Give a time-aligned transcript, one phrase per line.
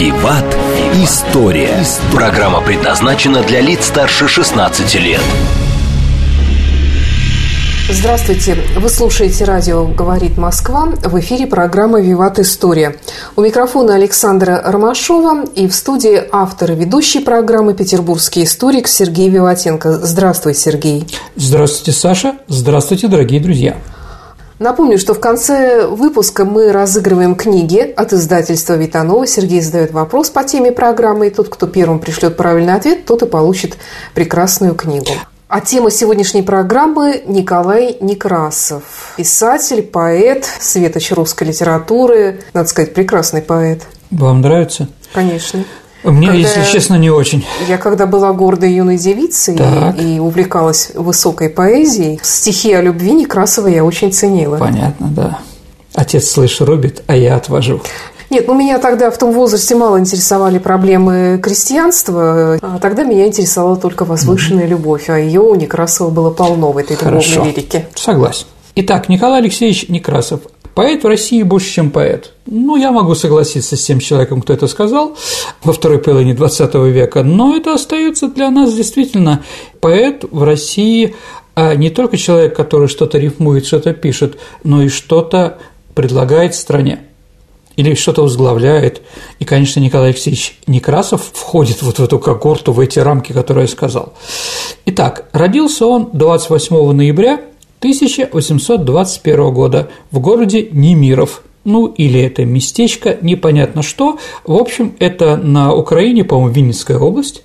[0.00, 0.46] «Виват.
[0.94, 1.84] История».
[2.14, 5.20] Программа предназначена для лиц старше 16 лет.
[7.90, 8.56] Здравствуйте!
[8.78, 10.86] Вы слушаете радио «Говорит Москва».
[11.04, 12.96] В эфире программа «Виват История».
[13.36, 19.98] У микрофона Александра Ромашова и в студии автор и ведущий программы петербургский историк Сергей Виватенко.
[19.98, 21.06] Здравствуй, Сергей!
[21.36, 22.36] Здравствуйте, Саша!
[22.48, 23.76] Здравствуйте, дорогие друзья!
[24.60, 29.26] Напомню, что в конце выпуска мы разыгрываем книги от издательства «Витанова».
[29.26, 33.26] Сергей задает вопрос по теме программы, и тот, кто первым пришлет правильный ответ, тот и
[33.26, 33.78] получит
[34.12, 35.12] прекрасную книгу.
[35.48, 39.14] А тема сегодняшней программы– Николай Некрасов.
[39.16, 42.40] Писатель, поэт, светоч русской литературы.
[42.52, 43.86] Надо сказать, прекрасный поэт.
[44.10, 44.88] Вам нравится?
[45.14, 45.64] Конечно.
[46.02, 47.44] Мне, когда если честно, не очень.
[47.68, 50.00] Я когда была гордой юной девицей так.
[50.00, 54.56] и увлекалась высокой поэзией, стихи о любви Некрасова я очень ценила.
[54.56, 55.38] Понятно, да.
[55.94, 57.82] Отец, слышь, рубит, а я отвожу.
[58.30, 62.58] Нет, ну меня тогда в том возрасте мало интересовали проблемы крестьянства.
[62.62, 64.68] А тогда меня интересовала только возвышенная mm-hmm.
[64.68, 67.28] любовь, а ее у Некрасова было полно в этой Хорошо.
[67.28, 67.88] духовной лирике.
[67.96, 68.46] Согласен.
[68.76, 70.42] Итак, Николай Алексеевич Некрасов.
[70.74, 72.32] Поэт в России больше, чем поэт.
[72.46, 75.16] Ну, я могу согласиться с тем человеком, кто это сказал
[75.62, 79.42] во второй половине XX века, но это остается для нас действительно
[79.80, 81.14] поэт в России
[81.54, 85.58] а не только человек, который что-то рифмует, что-то пишет, но и что-то
[85.94, 87.00] предлагает стране
[87.76, 89.02] или что-то возглавляет.
[89.38, 93.68] И, конечно, Николай Алексеевич Некрасов входит вот в эту когорту, в эти рамки, которые я
[93.68, 94.14] сказал.
[94.86, 97.40] Итак, родился он 28 ноября
[97.80, 104.18] 1821 года в городе Немиров, ну или это местечко, непонятно что.
[104.44, 107.42] В общем, это на Украине, по-моему, Винницкая область.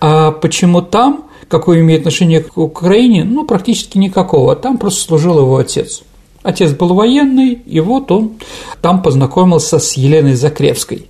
[0.00, 3.24] А почему там, какое имеет отношение к Украине?
[3.24, 4.56] Ну, практически никакого.
[4.56, 6.02] Там просто служил его отец.
[6.42, 8.32] Отец был военный, и вот он
[8.80, 11.06] там познакомился с Еленой Закревской.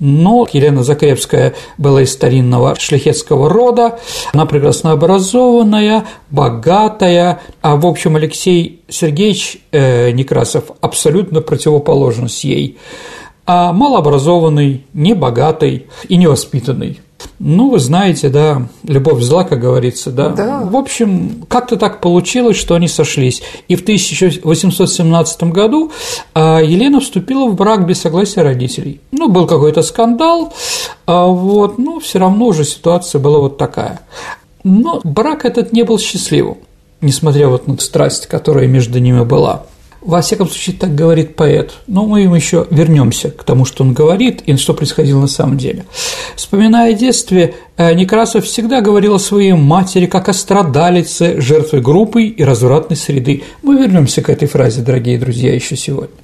[0.00, 3.98] Но Елена Закревская была из старинного шляхетского рода,
[4.32, 12.78] она прекрасно образованная, богатая, а в общем Алексей Сергеевич э, Некрасов абсолютно противоположность ей,
[13.46, 17.00] а малообразованный, небогатый и невоспитанный.
[17.38, 20.28] Ну, вы знаете, да, любовь зла, как говорится, да.
[20.30, 20.60] да.
[20.60, 23.42] В общем, как-то так получилось, что они сошлись.
[23.68, 25.90] И в 1817 году
[26.34, 29.00] а, Елена вступила в брак без согласия родителей.
[29.12, 30.52] Ну, был какой-то скандал,
[31.06, 34.00] а вот, но все равно уже ситуация была вот такая.
[34.64, 36.58] Но брак этот не был счастливым,
[37.00, 39.64] несмотря вот на страсть, которая между ними была.
[40.00, 41.74] Во всяком случае, так говорит поэт.
[41.86, 45.58] Но мы им еще вернемся к тому, что он говорит и что происходило на самом
[45.58, 45.84] деле.
[46.36, 52.42] Вспоминая детстве, э, Некрасов всегда говорил о своей матери как о страдалице, жертве группы и
[52.42, 53.42] развратной среды.
[53.62, 56.16] Мы вернемся к этой фразе, дорогие друзья, еще сегодня.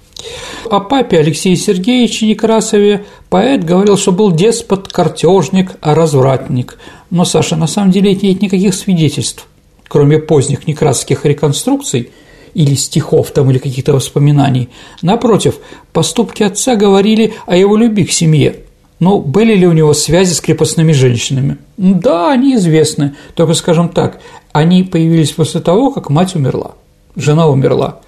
[0.71, 6.79] О папе Алексее Сергеевиче Некрасове поэт говорил, что был деспот, картежник, а развратник.
[7.11, 9.47] Но, Саша, на самом деле нет никаких свидетельств,
[9.87, 12.11] кроме поздних некрасовских реконструкций–
[12.57, 14.71] или стихов там, или каких-то воспоминаний.
[15.03, 15.59] Напротив,
[15.93, 18.61] поступки отца говорили о его любви к семье.
[18.99, 21.59] Но были ли у него связи с крепостными женщинами?
[21.77, 24.21] Да, они известны, только, скажем так,
[24.53, 26.73] они появились после того, как мать умерла,
[27.15, 28.01] жена умерла.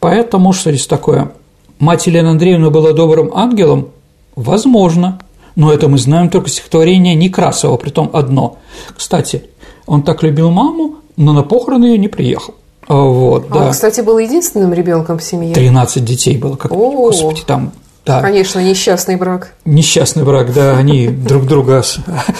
[0.00, 1.30] Поэтому что здесь такое?
[1.78, 3.90] Мать Елена Андреевна была добрым ангелом?
[4.34, 5.20] Возможно,
[5.54, 8.58] но это мы знаем только стихотворение Некрасова, притом одно.
[8.96, 9.44] Кстати,
[9.86, 12.54] он так любил маму, но на похороны ее не приехал.
[12.88, 13.60] А, вот, а да.
[13.66, 15.54] Он, кстати, был единственным ребенком в семье.
[15.54, 17.72] 13 детей было, как, О, господи, там
[18.04, 18.20] да.
[18.20, 19.54] Конечно, несчастный брак.
[19.64, 21.82] Несчастный брак, да, они друг друга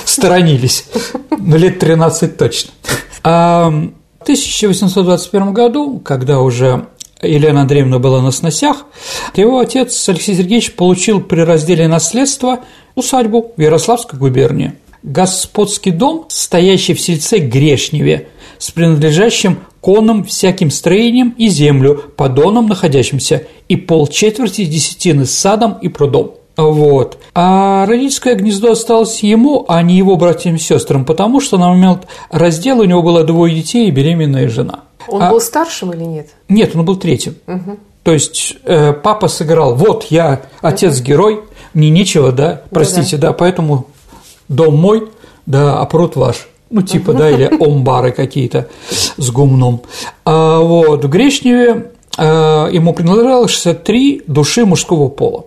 [0.05, 0.87] сторонились.
[1.39, 2.73] Ну, лет 13 точно.
[3.23, 6.87] А в 1821 году, когда уже
[7.21, 8.87] Елена Андреевна была на сносях,
[9.37, 12.61] его отец Алексей Сергеевич получил при разделе наследства
[12.97, 14.75] усадьбу в Ярославской губернии.
[15.05, 18.29] Господский дом, стоящий в сельце Грешневе,
[18.59, 25.77] с принадлежащим конным всяким строением и землю, по донам находящимся, и полчетверти десятины с садом
[25.83, 26.37] и прудом.
[26.57, 27.19] Вот.
[27.35, 32.07] А родительское гнездо осталось ему, а не его братьям и сестрам, потому что на момент
[32.31, 34.85] раздела у него было двое детей и беременная жена.
[35.09, 35.31] Он а...
[35.31, 36.29] был старшим или нет?
[36.49, 37.35] Нет, он был третьим.
[37.47, 37.79] Угу.
[38.05, 41.41] То есть э, папа сыграл, вот я отец-герой,
[41.75, 43.87] мне нечего, да, простите, да, да поэтому
[44.49, 45.09] дом мой,
[45.47, 46.49] да, а пруд ваш.
[46.73, 49.83] Ну, типа, да, или омбары какие-то с гумном.
[50.25, 55.45] А вот в Грешневе а, ему принадлежало 63 души мужского пола.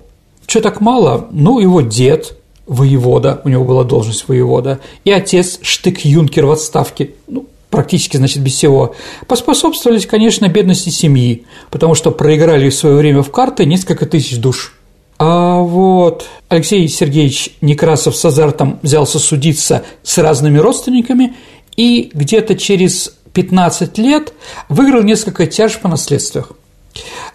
[0.47, 1.27] Что так мало?
[1.31, 2.37] Ну, его дед,
[2.67, 8.53] воевода, у него была должность воевода, и отец штык-юнкер в отставке, ну, практически, значит, без
[8.53, 8.95] всего,
[9.27, 14.75] поспособствовали, конечно, бедности семьи, потому что проиграли в свое время в карты несколько тысяч душ.
[15.17, 21.35] А вот Алексей Сергеевич Некрасов с азартом взялся судиться с разными родственниками
[21.77, 24.33] и где-то через 15 лет
[24.69, 26.51] выиграл несколько тяж по наследствах.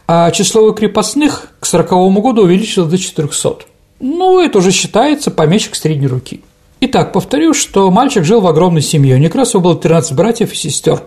[0.07, 3.59] А число крепостных к 40 году увеличилось до 400.
[4.01, 6.41] Ну, это уже считается помещик средней руки.
[6.81, 9.17] Итак, повторю, что мальчик жил в огромной семье.
[9.17, 11.03] У Некрасова было 13 братьев и сестер.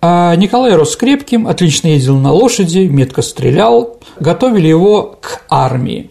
[0.00, 6.10] А Николай рос крепким, отлично ездил на лошади, метко стрелял, готовили его к армии.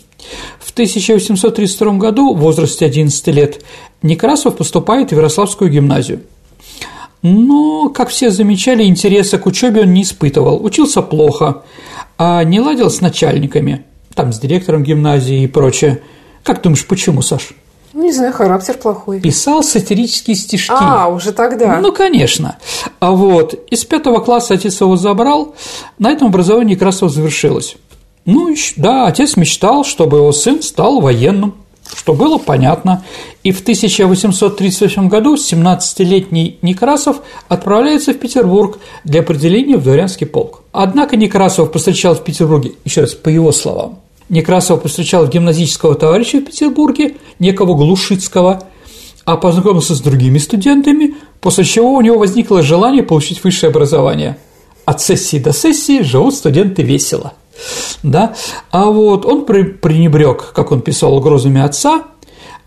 [0.60, 3.64] В 1832 году, в возрасте 11 лет,
[4.02, 6.22] Некрасов поступает в Ярославскую гимназию.
[7.22, 11.64] Но, как все замечали, интереса к учебе он не испытывал, учился плохо,
[12.18, 16.02] а не ладил с начальниками, там, с директором гимназии и прочее.
[16.44, 17.50] Как думаешь, почему, Саш?
[17.94, 19.20] Ну, не знаю, характер плохой.
[19.20, 20.72] Писал сатирические стишки.
[20.72, 21.80] А, уже тогда.
[21.80, 22.58] Ну, конечно.
[23.00, 25.56] А вот из пятого класса отец его забрал,
[25.98, 27.76] на этом образование Некрасова завершилось.
[28.28, 31.54] Ну, да, отец мечтал, чтобы его сын стал военным,
[31.96, 33.06] что было понятно.
[33.42, 40.64] И в 1838 году 17-летний Некрасов отправляется в Петербург для определения в дворянский полк.
[40.74, 46.44] Однако Некрасов повстречал в Петербурге, еще раз, по его словам, Некрасов повстречал гимназического товарища в
[46.44, 48.64] Петербурге, некого Глушицкого,
[49.24, 54.38] а познакомился с другими студентами, после чего у него возникло желание получить высшее образование.
[54.84, 57.32] От сессии до сессии живут студенты весело–
[58.04, 58.36] да,
[58.72, 62.04] а вот он пренебрег, как он писал, угрозами отца,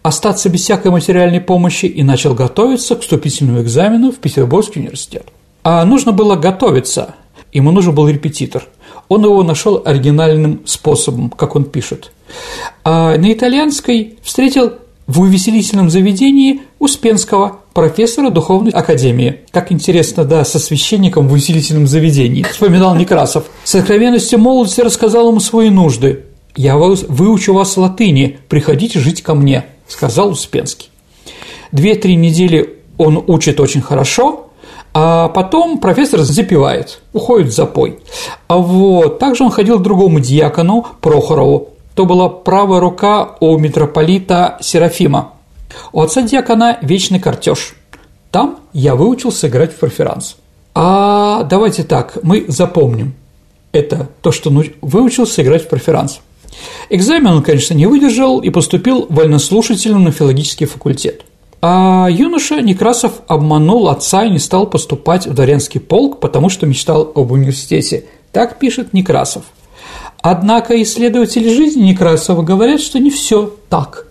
[0.03, 5.29] остаться без всякой материальной помощи и начал готовиться к вступительному экзамену в Петербургский университет.
[5.63, 7.15] А нужно было готовиться,
[7.53, 8.65] ему нужен был репетитор.
[9.09, 12.13] Он его нашел оригинальным способом, как он пишет.
[12.85, 14.75] А на итальянской встретил
[15.07, 19.41] в увеселительном заведении Успенского, профессора Духовной Академии.
[19.51, 23.45] Как интересно, да, со священником в усилительном заведении, вспоминал Некрасов.
[23.65, 26.25] С откровенностью молодости рассказал ему свои нужды.
[26.57, 30.91] «Я выучу вас латыни, приходите жить ко мне»,– сказал Успенский.
[31.73, 34.51] Две-три недели он учит очень хорошо,
[34.93, 38.01] а потом профессор запивает, уходит в запой.
[38.49, 44.59] А вот также он ходил к другому диакону Прохорову, то была правая рука у митрополита
[44.61, 45.35] Серафима.
[45.93, 47.75] У отца диакона вечный картеж.
[48.31, 50.37] Там я выучился играть в проферанс.
[50.75, 53.15] А давайте так, мы запомним.
[53.73, 54.51] Это то, что
[54.81, 56.21] выучился играть в проферанс.
[56.89, 61.25] Экзамен он, конечно, не выдержал и поступил вольнослушателем на филологический факультет.
[61.63, 67.13] А юноша Некрасов обманул отца и не стал поступать в дворянский полк, потому что мечтал
[67.15, 68.07] об университете.
[68.33, 69.45] Так пишет Некрасов.
[70.23, 74.07] Однако исследователи жизни Некрасова говорят, что не все так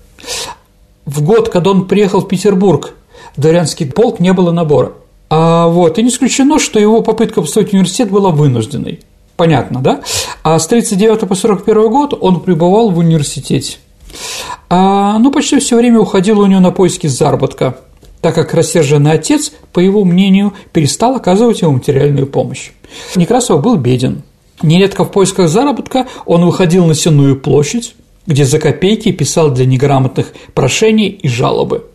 [1.09, 2.93] в год, когда он приехал в Петербург,
[3.35, 4.93] в дворянский полк не было набора.
[5.29, 8.99] А вот, и не исключено, что его попытка поступить в университет была вынужденной.
[9.35, 10.01] Понятно, да?
[10.43, 13.77] А с 39 по 41 год он пребывал в университете.
[14.69, 17.77] А, ну, почти все время уходил у него на поиски заработка,
[18.21, 22.71] так как рассерженный отец, по его мнению, перестал оказывать ему материальную помощь.
[23.15, 24.23] Некрасов был беден.
[24.61, 27.95] Нередко в поисках заработка он выходил на Сенную площадь,
[28.29, 31.87] где за копейки писал для неграмотных прошения и жалобы.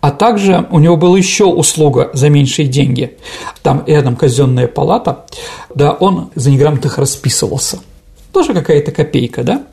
[0.00, 3.18] А также у него была еще услуга за меньшие деньги.
[3.62, 5.26] Там рядом казенная палата,
[5.74, 7.80] да, он за неграмотных расписывался.
[8.32, 9.66] Тоже какая-то копейка, да?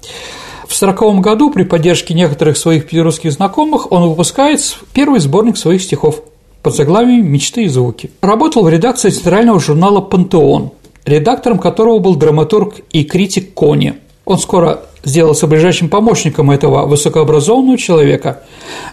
[0.67, 4.59] В сороковом году при поддержке некоторых своих петербургских знакомых он выпускает
[4.91, 6.21] первый сборник своих стихов
[6.61, 8.11] под заглавием «Мечты и звуки».
[8.21, 10.71] Работал в редакции театрального журнала «Пантеон»,
[11.05, 14.01] редактором которого был драматург и критик Кони.
[14.27, 18.43] Он скоро сделался ближайшим помощником этого высокообразованного человека.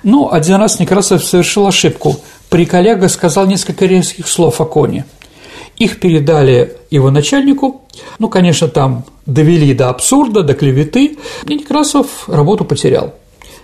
[0.04, 2.20] Но один раз Некрасов совершил ошибку.
[2.50, 5.06] При коллега сказал несколько резких слов о коне.
[5.76, 7.82] Их передали его начальнику,
[8.20, 13.14] ну, конечно, там довели до абсурда, до клеветы, и Некрасов работу потерял.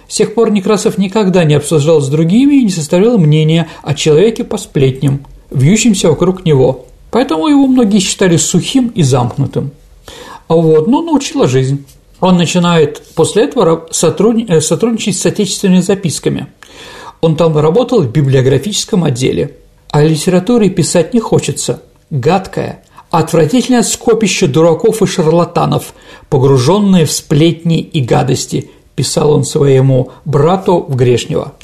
[0.08, 4.42] С тех пор Некрасов никогда не обсуждал с другими и не составлял мнения о человеке
[4.42, 6.86] по сплетням, вьющимся вокруг него.
[7.12, 9.70] Поэтому его многие считали сухим и замкнутым.
[10.50, 11.86] А вот, но научила жизнь
[12.18, 16.48] он начинает после этого э, сотрудничать с отечественными записками.
[17.20, 19.56] Он там работал в библиографическом отделе.
[19.90, 21.82] О литературе писать не хочется.
[22.10, 25.94] Гадкое, отвратительное скопище дураков и шарлатанов,
[26.28, 31.54] погруженные в сплетни и гадости, писал он своему брату в Грешнево.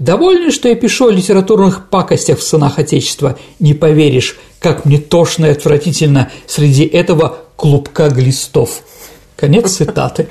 [0.00, 3.38] Довольны, что я пишу о литературных пакостях в сынах Отечества?
[3.60, 8.82] Не поверишь, как мне тошно и отвратительно среди этого клубка глистов.
[9.36, 10.28] Конец цитаты.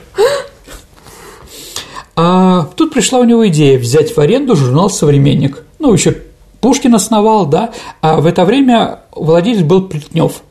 [2.15, 5.63] А тут пришла у него идея взять в аренду журнал «Современник».
[5.77, 6.15] Ну, еще
[6.62, 10.41] Пушкин основал, да, а в это время владелец был Плетнев.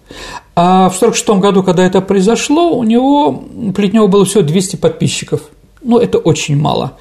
[0.55, 5.41] А в 1946 году, когда это произошло, у него, Плетнева было всего 200 подписчиков.
[5.83, 6.93] Ну, это очень мало.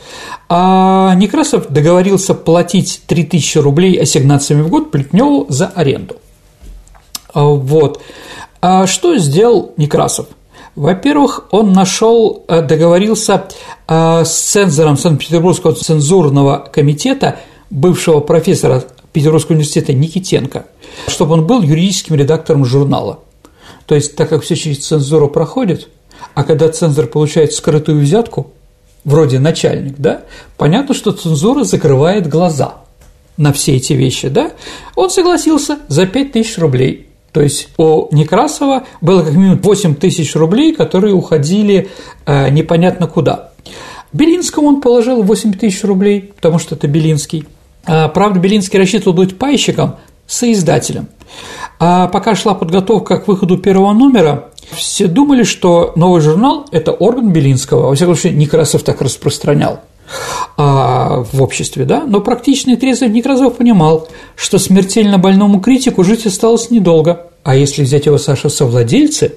[0.48, 6.16] А Некрасов договорился платить 3000 рублей ассигнациями в год Плетневу за аренду.
[7.34, 8.02] А, вот.
[8.68, 10.26] А что сделал Некрасов?
[10.76, 13.44] Во-первых, он нашел, э, договорился
[13.88, 20.66] э, с цензором Санкт-Петербургского цензурного комитета, бывшего профессора Петербургского университета Никитенко,
[21.08, 23.20] чтобы он был юридическим редактором журнала.
[23.86, 25.88] То есть, так как все через цензуру проходит,
[26.34, 28.48] а когда цензор получает скрытую взятку,
[29.04, 30.24] вроде начальник, да,
[30.58, 32.78] понятно, что цензура закрывает глаза
[33.38, 34.54] на все эти вещи, да,
[34.96, 37.10] он согласился за 5000 рублей.
[37.36, 41.90] То есть у Некрасова было как минимум 8 тысяч рублей, которые уходили
[42.26, 43.50] э, непонятно куда.
[44.14, 47.44] Белинскому он положил 8 тысяч рублей, потому что это Белинский.
[47.86, 51.10] А, правда, Белинский рассчитывал быть пайщиком, соиздателем.
[51.78, 57.34] А пока шла подготовка к выходу первого номера, все думали, что новый журнал– это орган
[57.34, 59.82] Белинского, во всяком случае, Некрасов так распространял
[60.58, 66.70] а, в обществе, да, но практичный трезвый Некрасов понимал, что смертельно больному критику жить осталось
[66.72, 69.34] недолго, а если взять его Саша совладельцы,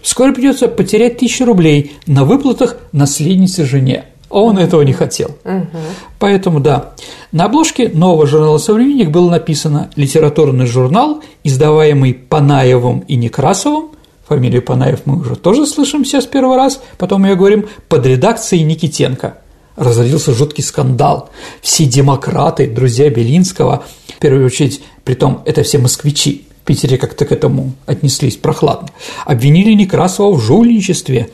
[0.00, 5.36] вскоре придется потерять тысячу рублей на выплатах наследнице жене– а он этого не хотел.
[5.44, 5.78] Угу.
[6.18, 6.94] Поэтому да.
[7.32, 13.90] На обложке нового журнала «Современник» было написано «Литературный журнал, издаваемый Панаевым и Некрасовым».
[14.26, 18.62] Фамилию Панаев мы уже тоже слышим сейчас первый раз, потом мы ее говорим под редакцией
[18.62, 19.36] Никитенко.
[19.76, 21.30] Разразился жуткий скандал.
[21.60, 27.32] Все демократы, друзья Белинского, в первую очередь, притом это все москвичи, в Питере как-то к
[27.32, 28.88] этому отнеслись прохладно,
[29.24, 31.30] обвинили Некрасова в жульничестве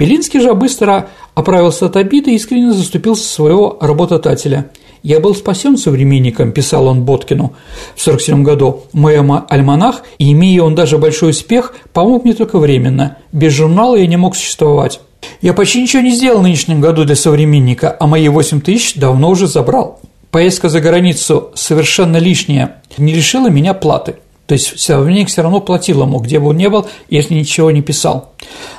[0.00, 4.70] Белинский же быстро оправился от обиды и искренне заступился своего работодателя.
[5.02, 7.52] «Я был спасен современником»,– писал он Боткину
[7.96, 8.84] в 1947 году.
[8.94, 13.18] «Мой альманах, и имея он даже большой успех, помог мне только временно.
[13.32, 15.02] Без журнала я не мог существовать.
[15.40, 19.30] Я почти ничего не сделал в нынешнем году для современника, а мои 8 тысяч давно
[19.30, 20.00] уже забрал.
[20.30, 24.16] Поездка за границу совершенно лишняя, не решила меня платы.
[24.46, 27.82] То есть современник все равно платил ему, где бы он ни был, если ничего не
[27.82, 28.32] писал.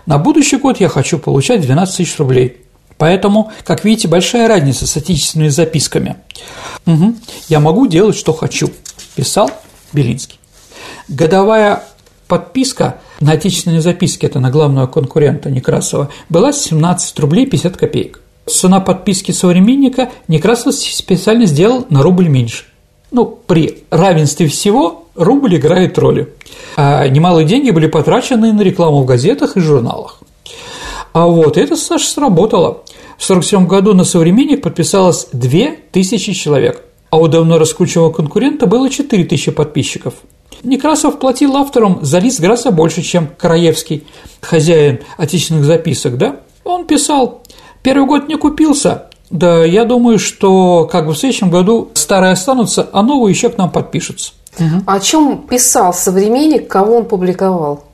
[0.06, 2.58] На будущий год я хочу получать 12 тысяч рублей.
[2.98, 6.18] Поэтому, как видите, большая разница с отечественными записками.
[6.86, 7.16] Угу.
[7.50, 8.70] Я могу делать, что хочу,
[9.16, 9.50] писал
[9.92, 10.40] Белинский.
[11.08, 11.84] Годовая
[12.28, 18.22] подписка на отечественные записки, это на главного конкурента Некрасова, была 17 рублей 50 копеек.
[18.48, 22.66] Цена подписки современника Некрасов специально сделал на рубль меньше.
[23.12, 26.30] Ну, при равенстве всего рубль играет роль.
[26.76, 30.20] А немалые деньги были потрачены на рекламу в газетах и журналах.
[31.14, 32.84] А вот это, Саша, сработало.
[33.18, 39.52] В 1947 году на «Современник» подписалось 2000 человек, а у давно раскрученного конкурента было 4000
[39.52, 40.16] подписчиков.
[40.64, 44.04] Некрасов платил авторам за лист гораздо больше, чем Краевский,
[44.42, 46.38] хозяин отечественных записок, да?
[46.64, 47.42] Он писал
[47.82, 52.88] «Первый год не купился, да я думаю, что как бы в следующем году старые останутся,
[52.92, 54.34] а новые еще к нам подпишутся».
[54.60, 54.84] Угу.
[54.86, 57.86] О чем писал современник, кого он публиковал?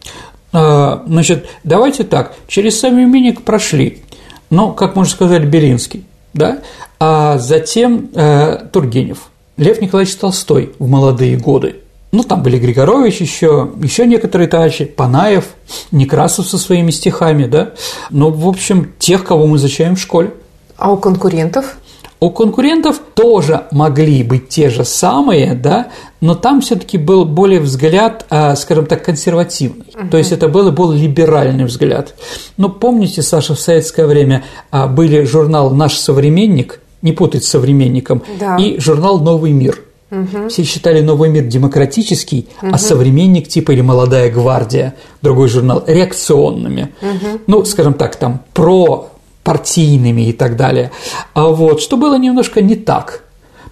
[0.51, 2.33] А, значит, давайте так.
[2.47, 4.03] Через современник прошли,
[4.49, 6.59] ну, как можно сказать, Белинский, да,
[6.99, 11.77] а затем э, Тургенев, Лев Николаевич Толстой в молодые годы.
[12.11, 15.45] Ну, там были Григорович еще, еще некоторые товарищи, Панаев,
[15.91, 17.73] Некрасов со своими стихами, да.
[18.09, 20.33] Ну, в общем, тех, кого мы изучаем в школе.
[20.77, 21.77] А у конкурентов?
[22.19, 28.25] У конкурентов тоже могли быть те же самые, да, но там все-таки был более взгляд,
[28.31, 29.85] а, скажем так, консервативный.
[29.93, 30.09] Uh-huh.
[30.09, 32.15] То есть это был, был либеральный взгляд.
[32.57, 38.23] Но помните, Саша, в советское время а, были журнал «Наш современник», не путать с современником,
[38.39, 38.57] да.
[38.57, 39.79] и журнал «Новый мир».
[40.09, 40.47] Угу.
[40.49, 42.71] Все считали новый мир демократический, угу.
[42.73, 46.93] а современник типа или молодая гвардия, другой журнал, реакционными.
[47.01, 47.41] Угу.
[47.47, 49.09] Ну, скажем так, там про
[49.43, 50.91] партийными и так далее.
[51.33, 53.23] А вот, что было немножко не так,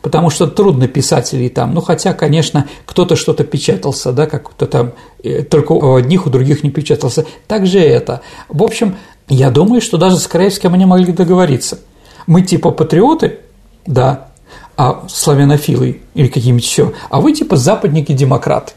[0.01, 4.91] потому что трудно писателей там, ну, хотя, конечно, кто-то что-то печатался, да, как-то там,
[5.23, 7.25] э, только у одних, у других не печатался.
[7.47, 8.21] Так же это.
[8.49, 8.95] В общем,
[9.29, 11.79] я думаю, что даже с Краевским они могли договориться.
[12.27, 13.39] Мы типа патриоты,
[13.85, 14.29] да,
[14.77, 18.73] а славянофилы или какие-нибудь еще, а вы типа западники-демократы.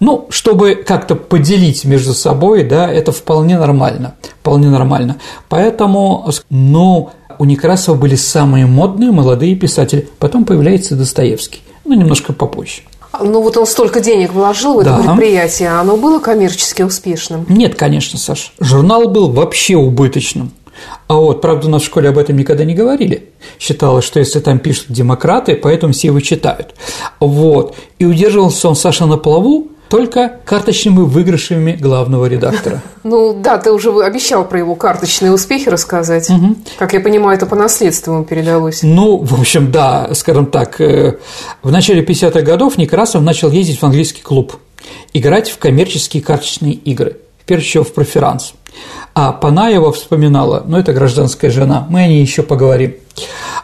[0.00, 5.16] Ну, чтобы как-то поделить между собой, да, это вполне нормально, вполне нормально.
[5.48, 10.08] Поэтому, ну, у Некрасова были самые модные молодые писатели.
[10.18, 11.62] Потом появляется Достоевский.
[11.84, 12.82] Ну, немножко попозже.
[13.18, 14.98] Ну вот он столько денег вложил в это Да.
[14.98, 17.46] предприятие, а оно было коммерчески успешным.
[17.48, 18.52] Нет, конечно, Саш.
[18.60, 20.52] Журнал был вообще убыточным.
[21.08, 23.30] А вот, правда, у нас в школе об этом никогда не говорили.
[23.58, 26.74] Считалось, что если там пишут демократы, поэтому все его читают.
[27.20, 27.76] Вот.
[27.98, 32.82] И удерживался он, Саша, на плаву только карточными выигрышами главного редактора.
[33.08, 36.28] Ну да, ты уже обещал про его карточные успехи рассказать.
[36.76, 38.80] Как я понимаю, это по наследству ему передалось.
[38.82, 41.18] Ну, в общем, да, скажем так, э,
[41.62, 44.56] в начале 50-х годов Некрасов начал ездить в английский клуб,
[45.12, 48.54] играть в коммерческие карточные игры, в первую очередь в проферанс.
[49.14, 52.96] А Панаева вспоминала, ну, это гражданская жена, мы о ней еще поговорим.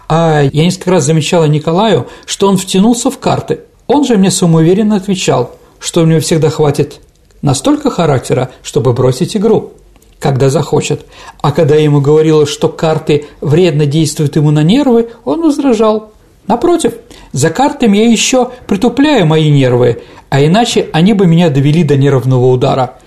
[0.08, 3.62] А я несколько раз замечала Николаю, что он втянулся в карты.
[3.88, 7.00] Он же мне самоуверенно отвечал, что у него всегда хватит
[7.42, 9.72] настолько характера, чтобы бросить игру
[10.20, 11.04] когда захочет.
[11.40, 16.12] А когда я ему говорила, что карты вредно действуют ему на нервы, он возражал.
[16.46, 16.94] Напротив,
[17.32, 22.46] за картами я еще притупляю мои нервы, а иначе они бы меня довели до нервного
[22.46, 22.98] удара.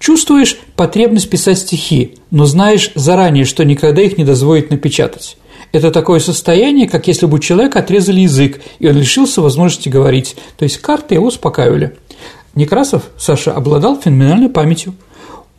[0.00, 5.36] Чувствуешь потребность писать стихи, но знаешь заранее, что никогда их не дозволит напечатать.
[5.70, 10.34] Это такое состояние, как если бы у человека отрезали язык, и он лишился возможности говорить.
[10.56, 11.96] То есть карты его успокаивали.
[12.56, 14.96] Некрасов, Саша, обладал феноменальной памятью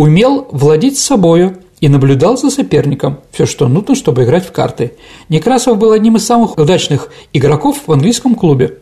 [0.01, 4.93] умел владеть собою и наблюдал за соперником, все, что нужно, чтобы играть в карты.
[5.29, 8.79] Некрасов был одним из самых удачных игроков в английском клубе.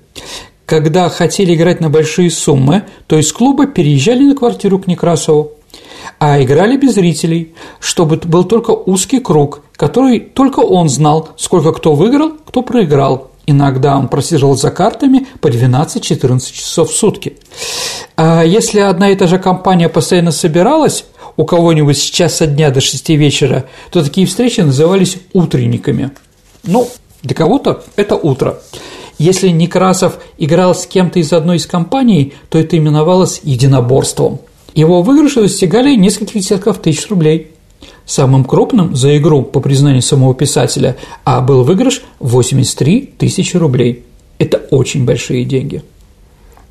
[0.70, 5.54] Когда хотели играть на большие суммы, то из клуба переезжали на квартиру к Некрасову,
[6.20, 11.96] а играли без зрителей, чтобы был только узкий круг, который только он знал, сколько кто
[11.96, 13.32] выиграл, кто проиграл.
[13.48, 17.38] Иногда он просиживал за картами по 12-14 часов в сутки.
[18.16, 22.80] А если одна и та же компания постоянно собиралась у кого-нибудь с часа дня до
[22.80, 26.12] 6 вечера, то такие встречи назывались утренниками.
[26.64, 26.88] Ну,
[27.24, 28.60] для кого-то это утро.
[29.20, 34.40] Если Некрасов играл с кем-то из одной из компаний, то это именовалось единоборством.
[34.74, 37.52] Его выигрыши достигали нескольких десятков тысяч рублей.
[38.06, 44.06] Самым крупным за игру, по признанию самого писателя, а был выигрыш 83 тысячи рублей.
[44.38, 45.84] Это очень большие деньги.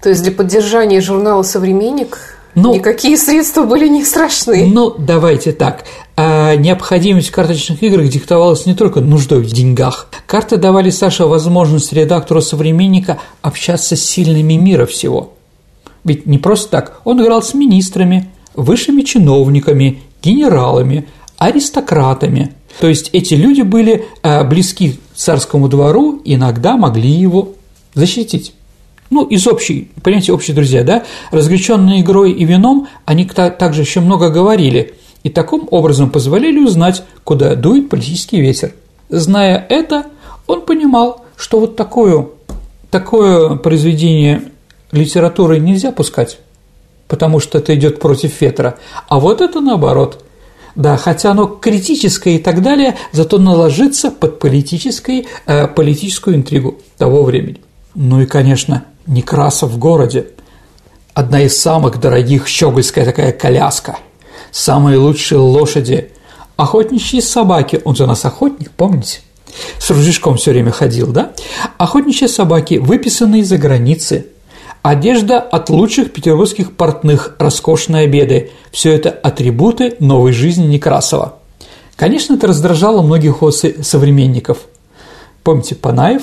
[0.03, 4.67] То есть для поддержания журнала «Современник» Ну, никакие средства были не страшны.
[4.67, 5.85] Ну, давайте так.
[6.17, 10.09] А необходимость карточных игр диктовалась не только нуждой в деньгах.
[10.27, 15.35] Карты давали Саше возможность редактору «Современника» общаться с сильными мира всего.
[16.05, 17.01] Ведь не просто так.
[17.05, 22.55] Он играл с министрами, высшими чиновниками, генералами, аристократами.
[22.81, 27.51] То есть эти люди были э, близки к царскому двору, иногда могли его
[27.95, 28.53] защитить.
[29.11, 31.05] Ну, из общей, понимаете, общие друзья, да?
[31.31, 37.03] Разгоряченные игрой и вином, они та- также еще много говорили, и таким образом позволяли узнать,
[37.25, 38.73] куда дует политический ветер.
[39.09, 40.07] Зная это,
[40.47, 42.27] он понимал, что вот такое,
[42.91, 44.43] такое произведение
[44.93, 46.39] литературы нельзя пускать,
[47.07, 50.25] потому что это идет против ветра, а вот это наоборот.
[50.75, 57.25] Да, хотя оно критическое и так далее, зато наложится под политической, э, политическую интригу того
[57.25, 57.61] времени.
[57.97, 60.27] Ну и, конечно, Некрасов в городе.
[61.15, 63.99] Одна из самых дорогих щегольская такая коляска.
[64.53, 66.13] Самые лучшие лошади.
[66.57, 67.81] Охотничьи собаки.
[67.85, 69.21] Он же у нас охотник, помните?
[69.79, 71.33] С ружьишком все время ходил, да?
[71.79, 74.27] Охотничьи собаки, выписанные за границы.
[74.83, 81.39] Одежда от лучших петербургских портных, роскошные обеды– все это атрибуты новой жизни Некрасова.
[81.97, 84.59] Конечно, это раздражало многих его со- современников.
[85.43, 86.23] Помните Панаев,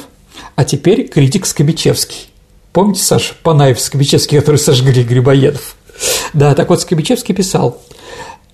[0.55, 2.29] а теперь критик Скобичевский.
[2.75, 5.77] Помните, Саша, Панаев Скобичевский, который сожгли Грибоедов?
[6.33, 7.81] Да, так вот Скобичевский писал–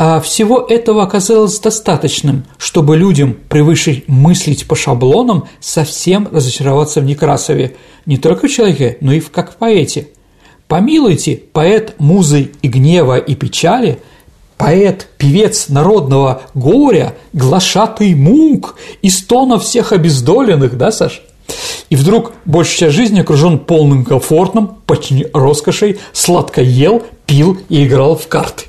[0.03, 7.75] а всего этого оказалось достаточным, чтобы людям, привыкшим мыслить по шаблонам, совсем разочароваться в Некрасове,
[8.07, 10.07] не только в человеке, но и в как поэте.
[10.67, 13.99] Помилуйте, поэт музы и гнева и печали,
[14.57, 21.21] поэт, певец народного горя, глашатый мук и стонов всех обездоленных, да, Саш?
[21.89, 28.15] И вдруг большая часть жизни окружен полным комфортом, почти роскошей, сладко ел, пил и играл
[28.15, 28.65] в карты.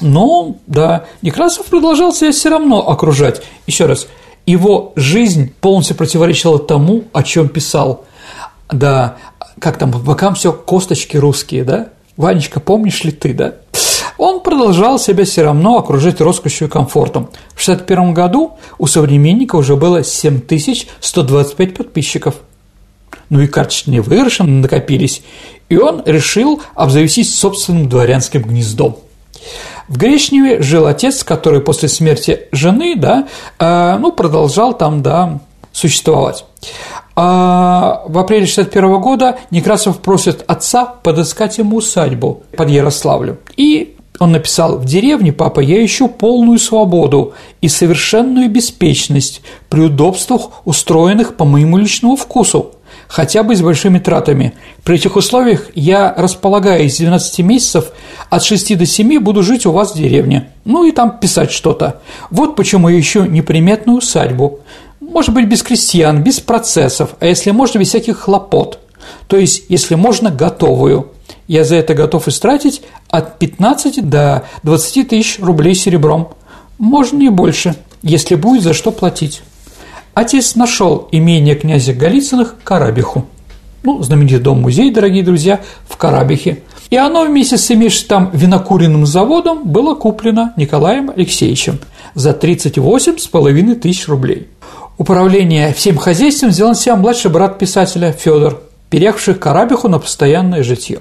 [0.00, 3.42] Но, да, Некрасов продолжал себя все равно окружать.
[3.66, 4.06] Еще раз,
[4.46, 8.04] его жизнь полностью противоречила тому, о чем писал.
[8.70, 9.16] Да,
[9.58, 11.88] как там, по бокам все косточки русские, да?
[12.16, 13.54] Ванечка, помнишь ли ты, да?
[14.20, 17.30] Он продолжал себя все равно окружать роскошью и комфортом.
[17.54, 22.34] В 1961 году у современника уже было 7125 подписчиков.
[23.30, 25.22] Ну и карточные выигрыши накопились,
[25.70, 28.98] и он решил обзавестись собственным дворянским гнездом.
[29.88, 33.26] В Грешневе жил отец, который после смерти жены, да,
[33.58, 35.40] э, ну, продолжал там, да,
[35.72, 36.44] существовать.
[37.16, 43.38] А в апреле 61 года Некрасов просит отца подыскать ему усадьбу под Ярославлем.
[43.56, 50.62] И он написал «В деревне, папа, я ищу полную свободу и совершенную беспечность при удобствах,
[50.66, 52.72] устроенных по моему личному вкусу,
[53.08, 54.52] хотя бы с большими тратами.
[54.84, 57.92] При этих условиях я располагаю из 12 месяцев,
[58.28, 62.02] от 6 до 7 буду жить у вас в деревне, ну и там писать что-то.
[62.30, 64.60] Вот почему я ищу неприметную усадьбу.
[65.00, 68.80] Может быть, без крестьян, без процессов, а если можно, без всяких хлопот.
[69.28, 71.08] То есть, если можно, готовую–
[71.50, 76.28] я за это готов истратить от 15 до 20 тысяч рублей серебром.
[76.78, 79.42] Можно и больше, если будет за что платить.
[80.14, 83.26] Отец нашел имение князя Голицыных Карабиху.
[83.82, 85.58] Ну, знаменитый дом-музей, дорогие друзья,
[85.88, 86.62] в Карабихе.
[86.88, 91.80] И оно вместе с имеющим там винокуренным заводом было куплено Николаем Алексеевичем
[92.14, 94.46] за 38,5 тысяч рублей.
[94.98, 101.00] Управление всем хозяйством сделал себя младший брат писателя Федор, переехавший Карабиху на постоянное житье.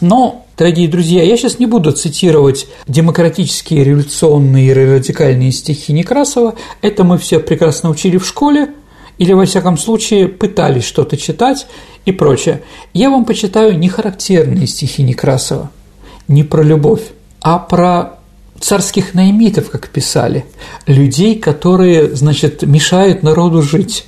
[0.00, 6.54] Но, дорогие друзья, я сейчас не буду цитировать демократические, революционные и радикальные стихи Некрасова.
[6.82, 8.70] Это мы все прекрасно учили в школе,
[9.18, 11.66] или, во всяком случае, пытались что-то читать
[12.04, 12.62] и прочее.
[12.94, 15.70] Я вам почитаю не характерные стихи Некрасова,
[16.28, 17.02] не про любовь,
[17.40, 18.18] а про
[18.60, 20.44] царских наймитов, как писали,
[20.86, 24.04] людей, которые, значит, мешают народу жить.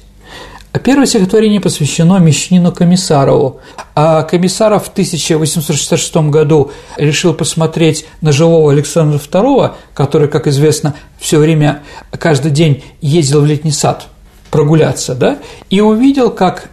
[0.73, 3.61] Первое стихотворение посвящено Мещанину Комиссарову.
[3.97, 11.39] А Комиссаров в 1866 году решил посмотреть на живого Александра II, который, как известно, все
[11.39, 14.07] время, каждый день ездил в летний сад
[14.53, 15.39] прогуляться, да,
[15.71, 16.71] и увидел, как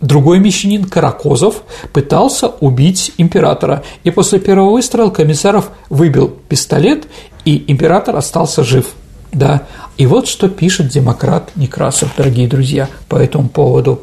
[0.00, 3.84] другой мещанин Каракозов пытался убить императора.
[4.04, 7.06] И после первого выстрела Комиссаров выбил пистолет,
[7.44, 8.86] и император остался жив–
[9.34, 9.66] да.
[9.96, 14.02] И вот что пишет демократ Некрасов, дорогие друзья, по этому поводу.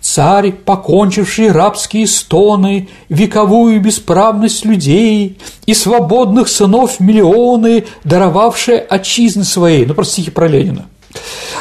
[0.00, 9.94] Царь, покончивший рабские стоны, вековую бесправность людей и свободных сынов миллионы, даровавшие отчизны своей, ну,
[9.94, 10.86] просто стихи про Ленина.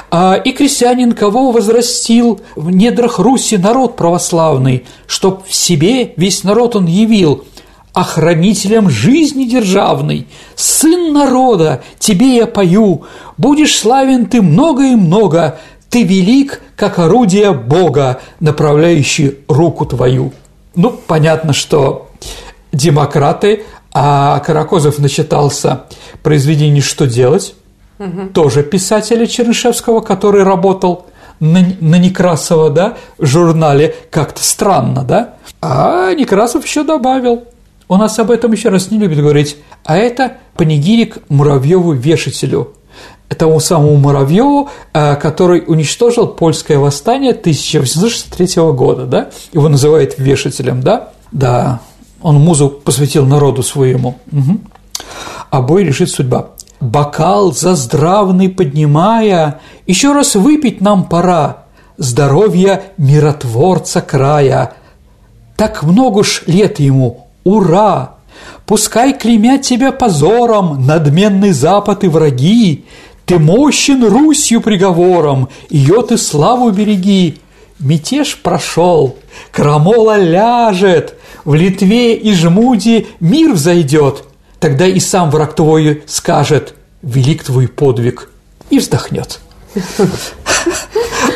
[0.09, 6.75] А, и крестьянин, кого возрастил в недрах Руси народ православный, чтоб в себе весь народ
[6.75, 7.45] он явил,
[7.93, 13.03] охранителем жизни державной, сын народа, тебе я пою,
[13.37, 20.31] будешь славен ты много и много, ты велик, как орудие Бога, направляющий руку твою.
[20.73, 22.09] Ну, понятно, что
[22.71, 25.83] демократы, а Каракозов начитался
[26.23, 27.55] произведений «Что делать?»,
[27.99, 28.29] угу.
[28.33, 31.07] тоже писателя Чернышевского, который работал
[31.41, 37.43] на, на Некрасова, да, в журнале, как-то странно, да, а Некрасов еще добавил–
[37.91, 39.57] у нас об этом еще раз не любит говорить.
[39.83, 42.73] А это панигирик Муравьеву вешателю
[43.35, 49.29] тому самому Муравьеву, э, который уничтожил польское восстание 1863 года, да?
[49.51, 51.09] Его называют вешателем, да?
[51.33, 51.81] Да,
[52.21, 54.19] он музу посвятил народу своему.
[54.31, 54.59] Угу.
[55.49, 56.51] А бой решит судьба.
[56.79, 61.65] Бокал за здравный поднимая, еще раз выпить нам пора,
[61.97, 64.75] здоровья миротворца края.
[65.57, 68.15] Так много ж лет ему, Ура!
[68.65, 72.85] Пускай клеймят тебя позором надменный Запад и враги,
[73.25, 77.39] Ты мощен Русью приговором, ее ты славу береги.
[77.79, 79.17] Мятеж прошел,
[79.51, 84.23] крамола ляжет, В Литве и Жмуди мир взойдет,
[84.59, 88.29] Тогда и сам враг твой скажет «Велик твой подвиг»
[88.69, 89.39] и вздохнет.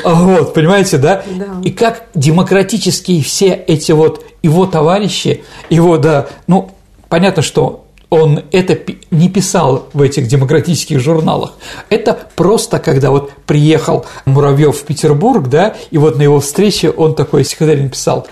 [0.04, 1.24] Вот, понимаете, да?
[1.36, 1.46] да?
[1.64, 6.72] И как демократические все эти вот его товарищи, его, да, ну,
[7.10, 8.78] понятно, что он это
[9.12, 11.54] не писал в этих демократических журналах.
[11.90, 17.16] Это просто когда вот приехал Муравьев в Петербург, да, и вот на его встрече он
[17.16, 18.28] такой стихотворение писал.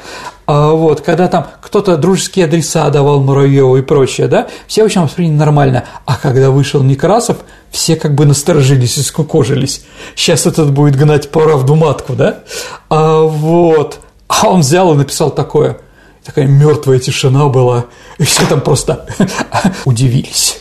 [0.46, 5.04] А вот, когда там кто-то дружеские адреса давал Муравьеву и прочее, да, все, в общем,
[5.04, 5.86] восприняли нормально.
[6.06, 7.38] А когда вышел Некрасов,
[7.74, 9.84] все как бы насторожились и скукожились.
[10.16, 12.40] Сейчас этот будет гнать правду матку, да?
[12.90, 15.80] А вот, а он взял и написал такое–
[16.24, 17.86] такая мертвая тишина была,
[18.18, 19.06] и все там просто
[19.86, 20.60] удивились.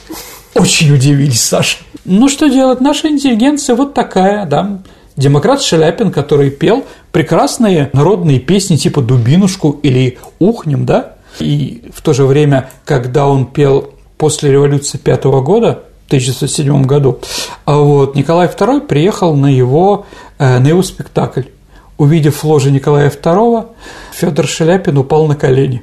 [0.54, 1.78] Очень удивились, Саша.
[2.04, 2.80] Ну, что делать?
[2.80, 4.82] Наша интеллигенция вот такая, да.
[5.16, 12.12] Демократ Шаляпин, который пел прекрасные народные песни типа «Дубинушку» или «Ухнем», да, и в то
[12.12, 17.18] же время, когда он пел после революции пятого года, 1907 году,
[17.64, 20.06] а вот Николай II приехал на его,
[20.38, 21.42] э, на его спектакль.
[21.98, 23.66] Увидев ложи Николая II,
[24.12, 25.82] Федор Шаляпин упал на колени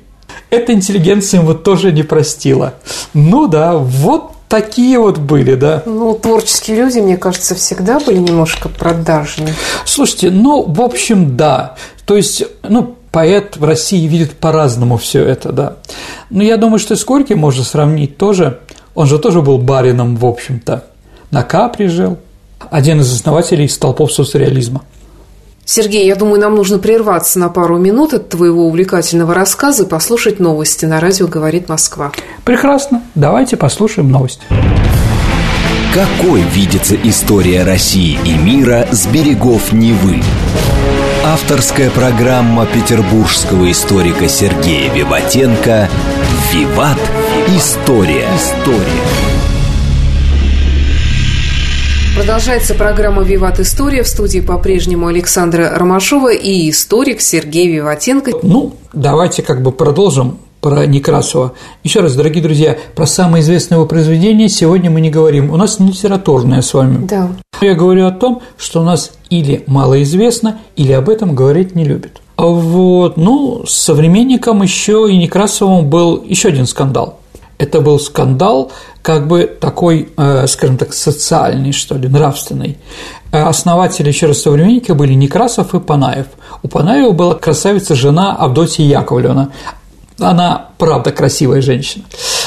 [0.49, 2.75] эта интеллигенция ему тоже не простила.
[3.13, 5.83] Ну да, вот такие вот были, да.
[5.85, 9.53] Ну, творческие люди, мне кажется, всегда были немножко продажны.
[9.85, 11.75] Слушайте, ну, в общем, да.
[12.05, 15.75] То есть, ну, поэт в России видит по-разному все это, да.
[16.29, 18.59] Но я думаю, что с Горьким можно сравнить тоже.
[18.99, 20.83] Он же тоже был барином, в общем-то.
[21.31, 22.17] На Капри жил.
[22.69, 24.81] Один из основателей столпов соцреализма.
[25.63, 30.41] Сергей, я думаю, нам нужно прерваться на пару минут от твоего увлекательного рассказа и послушать
[30.41, 32.11] новости на радио «Говорит Москва».
[32.43, 33.01] Прекрасно.
[33.15, 34.43] Давайте послушаем новости.
[35.93, 40.21] Какой видится история России и мира с берегов Невы?
[41.23, 45.87] Авторская программа петербургского историка Сергея Виватенко
[46.51, 46.99] «Виват.
[47.55, 48.27] История».
[48.35, 48.79] История.
[52.15, 54.03] Продолжается программа «Виват История».
[54.03, 58.33] В студии по-прежнему Александра Ромашова и историк Сергей Виватенко.
[58.43, 61.53] Ну, давайте как бы продолжим про Некрасова.
[61.83, 65.49] Еще раз, дорогие друзья, про самое известное его произведение сегодня мы не говорим.
[65.49, 67.07] У нас не литературное с вами.
[67.07, 67.31] Да.
[67.61, 71.83] Я говорю о том, что у нас или мало известно, или об этом говорить не
[71.83, 72.21] любят.
[72.35, 77.19] А вот, ну, с современником еще и Некрасовым был еще один скандал.
[77.59, 82.77] Это был скандал, как бы такой, э, скажем так, социальный, что ли, нравственный.
[83.33, 86.27] Э, основатели, еще раз, современники были Некрасов и Панаев.
[86.63, 89.51] У Панаева была красавица жена Авдотья Яковлевна.
[90.17, 92.05] Она, правда, красивая женщина.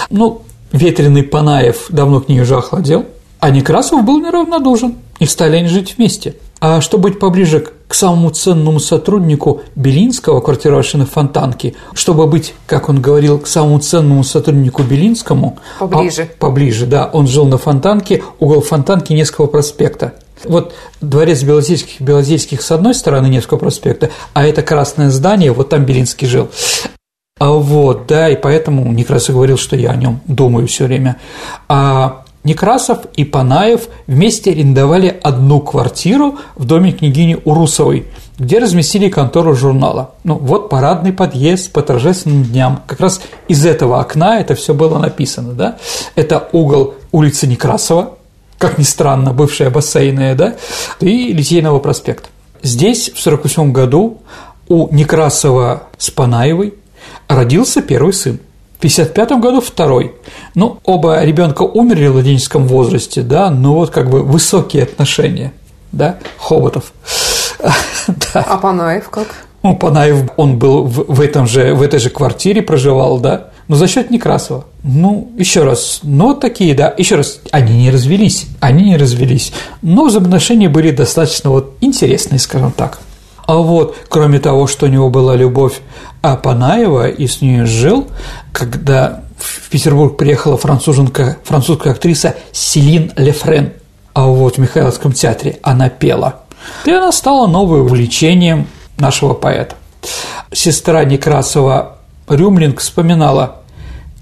[0.08, 3.04] Ну, ветреный Панаев давно к ней уже охладел,
[3.38, 8.30] а Некрасов был неравнодушен, и стали они жить вместе– а чтобы быть поближе к самому
[8.30, 14.84] ценному сотруднику Белинского, квартировавшего на Фонтанке, чтобы быть, как он говорил, к самому ценному сотруднику
[14.84, 15.58] Белинскому…
[15.80, 16.22] Поближе.
[16.22, 17.10] А, поближе, да.
[17.12, 20.12] Он жил на Фонтанке, угол Фонтанки Невского проспекта.
[20.44, 25.84] Вот дворец Белозерских, Белозерских с одной стороны Невского проспекта, а это красное здание, вот там
[25.84, 26.48] Белинский жил.
[27.40, 31.16] А вот, да, и поэтому Некрасов говорил, что я о нем думаю все время.
[31.68, 38.06] А Некрасов и Панаев вместе арендовали одну квартиру в доме княгини Урусовой,
[38.38, 40.14] где разместили контору журнала.
[40.24, 42.82] Ну, вот парадный подъезд по торжественным дням.
[42.86, 45.78] Как раз из этого окна это все было написано, да?
[46.16, 48.16] Это угол улицы Некрасова,
[48.58, 50.56] как ни странно, бывшая бассейная, да,
[51.00, 52.28] и Литейного проспекта.
[52.62, 54.18] Здесь в 1948 году
[54.68, 56.74] у Некрасова с Панаевой
[57.28, 58.40] родился первый сын–
[58.82, 60.14] 1955 году второй.
[60.56, 65.52] Ну, оба ребенка умерли в младенческом возрасте, да, но вот как бы высокие отношения,
[65.92, 66.92] да, Хоботов.
[68.34, 69.28] А Панаев как?
[69.62, 73.76] Ну, Панаев, он был в, в, этом же, в этой же квартире проживал, да, но
[73.76, 74.64] за счет Некрасова.
[74.82, 79.52] Ну, еще раз, ну, вот такие, да, еще раз, они не развелись, они не развелись,
[79.80, 82.98] но взаимоотношения были достаточно вот интересные, скажем так.
[83.46, 85.80] А вот, кроме того, что у него была любовь
[86.22, 88.08] Апанаева и с ней жил,
[88.52, 93.72] когда в Петербург приехала француженка, французская актриса Селин Лефрен,
[94.14, 96.42] а вот в Михайловском театре она пела.
[96.84, 99.74] И она стала новым увлечением нашего поэта.
[100.52, 103.62] Сестра Некрасова Рюмлинг вспоминала,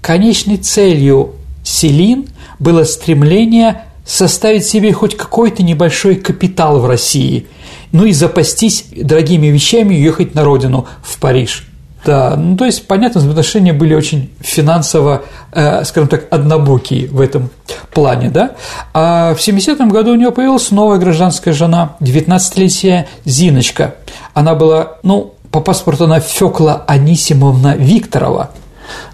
[0.01, 2.27] конечной целью Селин
[2.59, 7.47] было стремление составить себе хоть какой-то небольшой капитал в России,
[7.91, 11.67] ну и запастись дорогими вещами и ехать на родину, в Париж–
[12.03, 17.49] да, ну то есть, понятно, взаимоотношения были очень финансово, э, скажем так, однобокие в этом
[17.93, 18.55] плане, да.
[18.93, 23.95] А в 70-м году у нее появилась новая гражданская жена, 19-летняя Зиночка.
[24.33, 28.49] Она была, ну, по паспорту она Фёкла Анисимовна Викторова,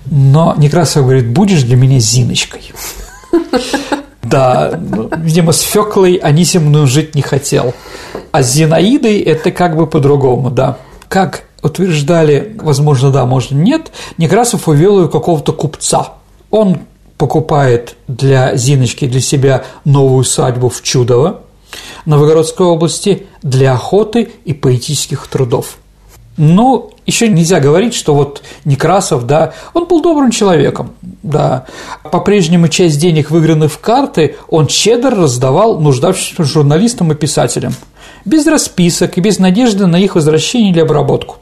[0.06, 2.72] но Некрасов говорит, будешь для меня Зиночкой.
[4.30, 4.80] Да,
[5.18, 7.74] видимо, с Фёклой Анисимовной жить не хотел.
[8.32, 10.78] А с Зинаидой это как бы по-другому, да.
[11.08, 16.14] Как утверждали, возможно, да, может, нет, Некрасов увел ее какого-то купца.
[16.52, 16.80] Он
[17.18, 21.42] покупает для Зиночки, для себя новую усадьбу в Чудово,
[22.06, 25.78] Новгородской области, для охоты и поэтических трудов.
[26.38, 31.66] Но еще нельзя говорить, что вот Некрасов, да, он был добрым человеком, да.
[32.12, 37.74] По-прежнему часть денег, выигранных в карты, он щедро раздавал нуждавшимся журналистам и писателям,
[38.24, 41.38] без расписок и без надежды на их возвращение или обработку.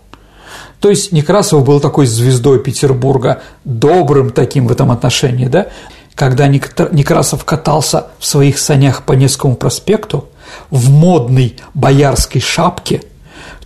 [0.80, 5.68] То есть Некрасов был такой звездой Петербурга, добрым таким в этом отношении, да?
[6.14, 10.30] Когда Некрасов катался в своих санях по Невскому проспекту
[10.70, 13.02] в модной боярской шапке,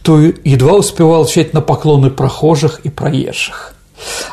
[0.04, 3.74] то едва успевал отвечать на поклоны прохожих и проезжих.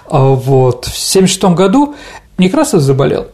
[0.09, 0.85] А вот.
[0.87, 1.95] В 1976 году
[2.39, 3.29] Некрасов заболел.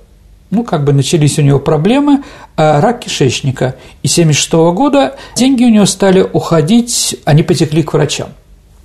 [0.51, 2.23] Ну, как бы начались у него проблемы,
[2.57, 3.77] а рак кишечника.
[4.03, 8.29] И 1976 года деньги у него стали уходить, они потекли к врачам.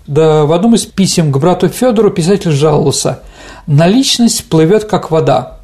[0.08, 3.22] Да, в одном из писем к брату Федору писатель жаловался.
[3.68, 5.60] Наличность плывет как вода.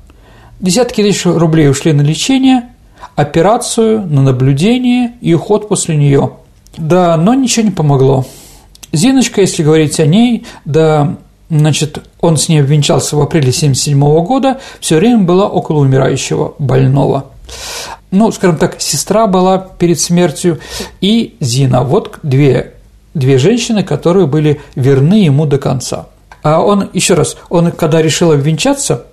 [0.60, 2.69] Десятки тысяч рублей ушли на лечение,
[3.15, 6.34] операцию, на наблюдение и уход после нее.
[6.77, 8.25] Да, но ничего не помогло.
[8.91, 11.17] Зиночка, если говорить о ней, да,
[11.49, 17.25] значит, он с ней обвенчался в апреле 1977 года, все время была около умирающего больного.
[18.12, 20.59] Ну, скажем так, сестра была перед смертью
[21.01, 21.83] и Зина.
[21.83, 22.73] Вот две,
[23.13, 26.07] две женщины, которые были верны ему до конца.
[26.43, 29.05] А он, еще раз, он, когда решил обвенчаться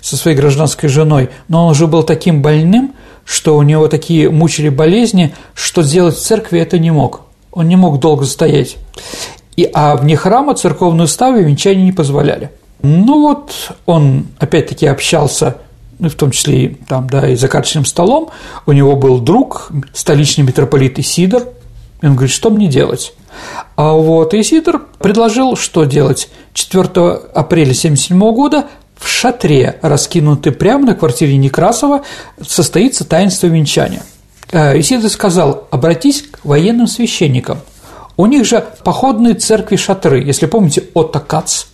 [0.00, 2.94] со своей гражданской женой, но он уже был таким больным,
[3.26, 7.22] что у него такие мучили болезни, что сделать в церкви это не мог.
[7.50, 8.76] Он не мог долго стоять.
[9.56, 12.50] И, а вне храма церковные уставы венчания не позволяли.
[12.82, 15.56] Ну вот он опять-таки общался
[15.98, 18.28] ну, в том числе и, там, да, и за карточным столом,
[18.66, 21.44] у него был друг, столичный митрополит Исидор,
[22.02, 23.14] и он говорит, что мне делать?
[23.76, 26.28] А вот Исидор предложил, что делать.
[26.52, 26.82] 4
[27.34, 32.02] апреля 1977 года в шатре, раскинутый прямо на квартире Некрасова,
[32.40, 34.02] состоится таинство венчания.
[34.50, 37.60] Э, Исидор сказал, обратись к военным священникам.
[38.16, 41.64] У них же походные церкви шатры, если помните, Отто Кац,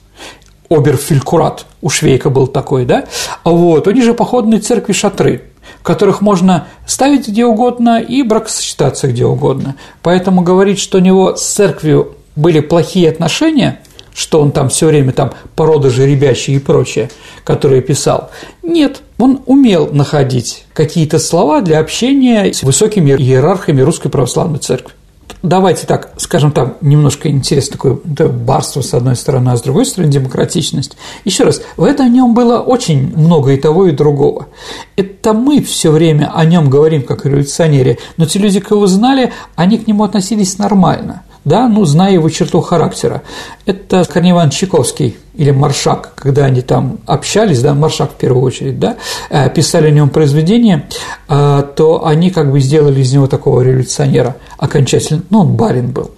[0.69, 3.05] оберфилькурат, у Швейка был такой, да?
[3.45, 5.45] Вот, у них же походные церкви шатры,
[5.81, 9.77] в которых можно ставить где угодно и бракосочетаться где угодно.
[10.03, 13.81] Поэтому говорить, что у него с церковью были плохие отношения–
[14.15, 17.11] что он там все время там порода жеребящие и прочее,
[17.45, 18.31] которые писал.
[18.63, 24.95] Нет, он умел находить какие-то слова для общения с высокими иерархами Русской Православной Церкви.
[25.43, 29.87] Давайте так, скажем, там немножко интересно такое да, барство с одной стороны, а с другой
[29.87, 30.97] стороны демократичность.
[31.25, 34.47] Еще раз, в этом нем было очень много и того, и другого.
[34.95, 39.33] Это мы все время о нем говорим как о революционере, но те люди, кого знали,
[39.57, 43.23] они к нему относились нормально– да, ну, зная его черту характера.
[43.67, 48.79] Это Корней Иванович Чайковский или Маршак, когда они там общались, да, Маршак в первую очередь,
[48.79, 48.97] да,
[49.31, 50.89] э, писали о нем произведения,
[51.29, 56.13] э, то они как бы сделали из него такого революционера окончательно, ну, он барин был.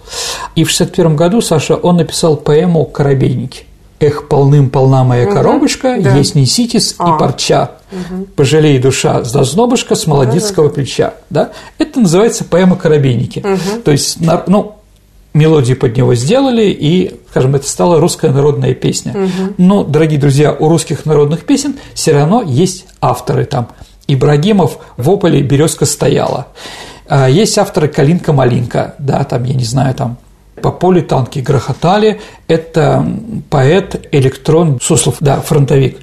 [0.55, 3.65] И в 61 году, Саша, он написал поэму «Коробейники».
[4.01, 6.15] Эх, полным-полна моя коробочка, да.
[6.15, 7.15] есть не ситис а.
[7.15, 7.71] и парча.
[7.91, 8.25] Угу.
[8.35, 11.13] Пожалей душа с дознобышка с молодецкого да, да, плеча.
[11.29, 11.51] Да?
[11.77, 13.39] Это называется поэма «Коробейники».
[13.39, 13.81] Угу.
[13.85, 14.74] То есть, ну,
[15.35, 19.11] мелодию под него сделали, и, скажем, это стала русская народная песня.
[19.11, 19.53] Угу.
[19.57, 23.67] Но, дорогие друзья, у русских народных песен все равно есть авторы там.
[24.07, 26.47] Ибрагимов в ополе березка стояла.
[27.07, 30.17] А, есть авторы Калинка-малинка, да, там, я не знаю, там
[30.61, 33.05] по полю танки грохотали, это
[33.49, 35.99] поэт, электрон, Суслов, да, фронтовик,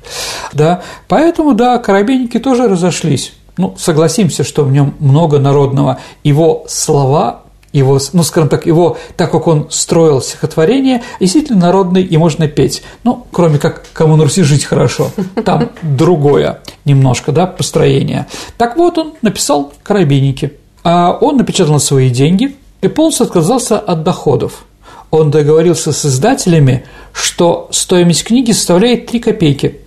[0.52, 3.32] да, поэтому, да, коробейники тоже разошлись.
[3.56, 5.98] Ну, согласимся, что в нем много народного.
[6.24, 7.41] Его слова
[7.72, 12.82] его, ну, скажем так, его, так как он строил стихотворение, действительно народный и можно петь.
[13.04, 15.10] Ну, кроме как «Кому на Руси жить хорошо»,
[15.44, 18.26] там другое немножко, да, построение.
[18.58, 20.52] Так вот, он написал «Карабинники»,
[20.84, 24.64] а он напечатал на свои деньги и полностью отказался от доходов.
[25.10, 29.80] Он договорился с издателями, что стоимость книги составляет 3 копейки.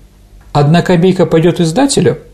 [0.54, 2.20] Одна копейка пойдет издателю–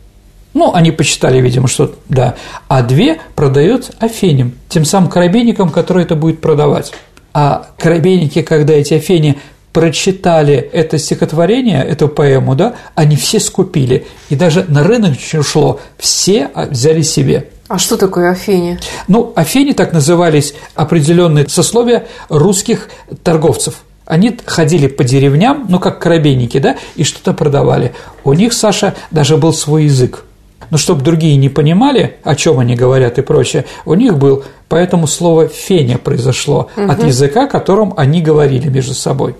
[0.54, 2.36] ну, они посчитали, видимо, что да.
[2.68, 6.92] А две продает Афеням, тем самым коробейникам, которые это будет продавать.
[7.34, 9.38] А коробейники, когда эти Афени
[9.72, 14.06] прочитали это стихотворение, эту поэму, да, они все скупили.
[14.30, 17.48] И даже на рынок ушло, все взяли себе.
[17.70, 18.78] А что такое Афени?
[19.08, 22.90] Ну, Афени так назывались определенные сословия русских
[23.24, 23.84] торговцев.
[24.06, 27.94] Они ходили по деревням, ну, как коробейники, да, и что-то продавали.
[28.26, 30.26] У них, Саша, даже был свой язык
[30.72, 35.06] но чтобы другие не понимали, о чем они говорят и прочее, у них был, поэтому
[35.06, 36.92] слово «феня» произошло угу.
[36.92, 39.36] от языка, которым они говорили между собой.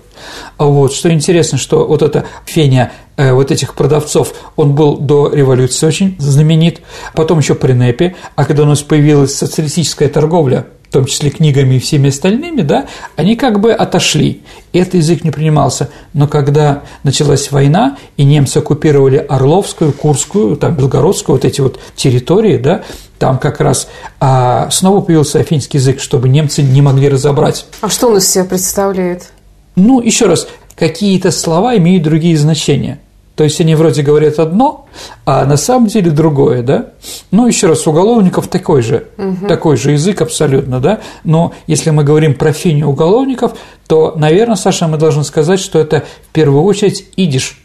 [0.58, 5.32] А вот, что интересно, что вот это феня э, вот этих продавцов, он был до
[5.32, 6.82] революции очень знаменит,
[7.14, 11.76] потом еще при НЭПе, а когда у нас появилась социалистическая торговля– в том числе книгами
[11.76, 14.42] и всеми остальными, да, они как бы отошли,
[14.74, 15.88] этот язык не принимался.
[16.12, 22.58] Но когда началась война, и немцы оккупировали Орловскую, Курскую, там, Белгородскую, вот эти вот территории,
[22.58, 22.82] да,
[23.18, 23.88] там как раз
[24.20, 27.64] а, снова появился афинский язык, чтобы немцы не могли разобрать.
[27.80, 29.30] А что он из себя представляет?
[29.76, 30.46] Ну, еще раз,
[30.76, 33.00] какие-то слова имеют другие значения–
[33.42, 34.86] то есть они вроде говорят одно,
[35.24, 36.90] а на самом деле другое, да?
[37.32, 39.48] Ну, еще раз, уголовников такой же, угу.
[39.48, 41.00] такой же язык абсолютно, да?
[41.24, 43.54] Но если мы говорим про финю уголовников,
[43.88, 47.60] то, наверное, Саша, мы должны сказать, что это в первую очередь идиш,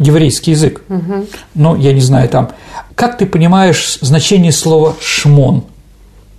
[0.00, 0.82] еврейский язык.
[0.88, 1.26] Угу.
[1.54, 2.50] Ну, я не знаю, там,
[2.96, 5.62] как ты понимаешь значение слова «шмон»?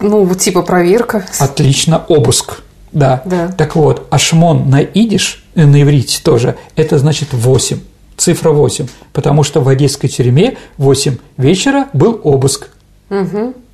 [0.01, 1.26] Ну, типа проверка.
[1.39, 2.62] Отлично, обыск.
[2.91, 3.22] Да.
[3.24, 3.47] Да.
[3.57, 7.80] Так вот, а шмон на идиш, э, на иврите тоже, это значит 8,
[8.20, 12.70] цифра 8, потому что в одесской тюрьме в 8 вечера был обыск.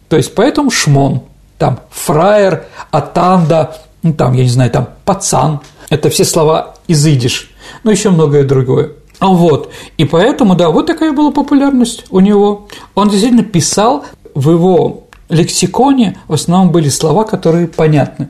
[0.07, 1.23] То есть, поэтому шмон,
[1.57, 7.51] там, фраер, атанда, ну, там, я не знаю, там, пацан, это все слова из идиш,
[7.83, 8.91] ну, еще многое другое.
[9.19, 12.67] А вот, и поэтому, да, вот такая была популярность у него.
[12.95, 18.29] Он действительно писал в его лексиконе в основном были слова, которые понятны.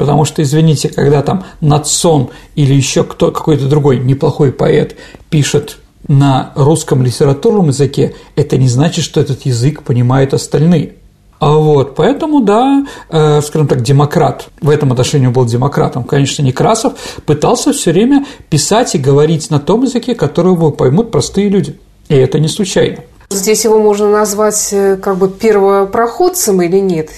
[0.00, 4.96] Потому что, извините, когда там Нацон или еще кто, какой-то другой неплохой поэт
[5.28, 5.76] пишет
[6.08, 10.94] на русском литературном языке, это не значит, что этот язык понимают остальные.
[11.38, 16.94] А вот, поэтому, да, э, скажем так, демократ, в этом отношении был демократом, конечно, Некрасов,
[17.26, 21.78] пытался все время писать и говорить на том языке, которого поймут простые люди.
[22.08, 23.00] И это не случайно.
[23.28, 27.10] Здесь его можно назвать э, как бы первопроходцем или нет?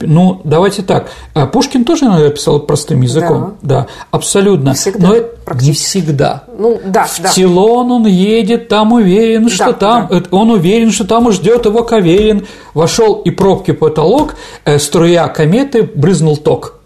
[0.00, 1.10] Ну, давайте так.
[1.34, 3.56] А Пушкин тоже иногда писал простым языком.
[3.62, 4.74] Да, абсолютно.
[4.74, 5.16] Всегда, Но
[5.60, 6.44] не всегда.
[6.56, 7.28] Ну, да, В да.
[7.30, 10.18] Тилон он едет, там уверен, что там, да.
[10.18, 12.46] э, он уверен, что там ждет его Каверин.
[12.72, 16.80] Вошел и пробки потолок, э, струя кометы брызнул ток.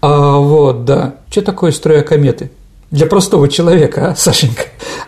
[0.00, 1.14] А, вот, да.
[1.30, 2.50] Что такое струя кометы?
[2.90, 4.64] Для простого человека, а, Сашенька.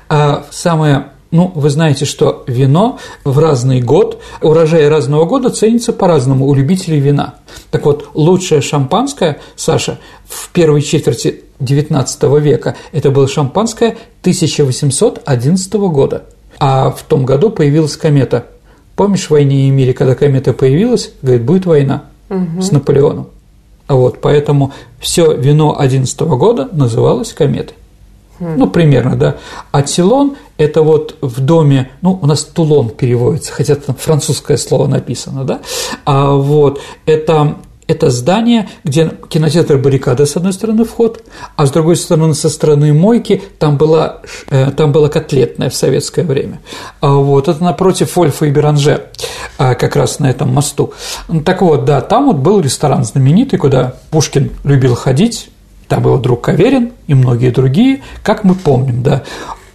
[0.09, 6.47] А самое ну, вы знаете, что вино в разный год, урожай разного года ценится по-разному
[6.47, 7.37] у любителей вина.
[7.71, 16.25] Так вот, лучшее шампанское, Саша, в первой четверти XIX века это было шампанское 1811 года.
[16.59, 18.47] А в том году появилась комета.
[18.95, 23.29] Помнишь в «Войне и мире», когда комета появилась, говорит, будет война с Наполеоном.
[23.87, 27.75] А вот поэтому все вино 11 года называлось кометой.
[28.57, 29.37] Ну, примерно, да.
[29.71, 34.87] А Тилон– это вот в доме, ну, у нас Тулон переводится, хотя там французское слово
[34.87, 35.61] написано, да.
[36.05, 37.57] А вот это
[37.89, 41.23] это здание, где кинотеатр баррикада с одной стороны вход,
[41.57, 46.23] а с другой стороны со стороны мойки там была, э, там была котлетная в советское
[46.23, 46.61] время.
[47.01, 49.09] А вот это напротив Ольфа и Беранже,
[49.59, 50.95] а, как раз на этом мосту.
[51.45, 55.51] Так вот, да, там вот был ресторан знаменитый, куда Пушкин любил ходить,
[55.89, 59.23] там его друг Каверин и многие другие, как мы помним, да.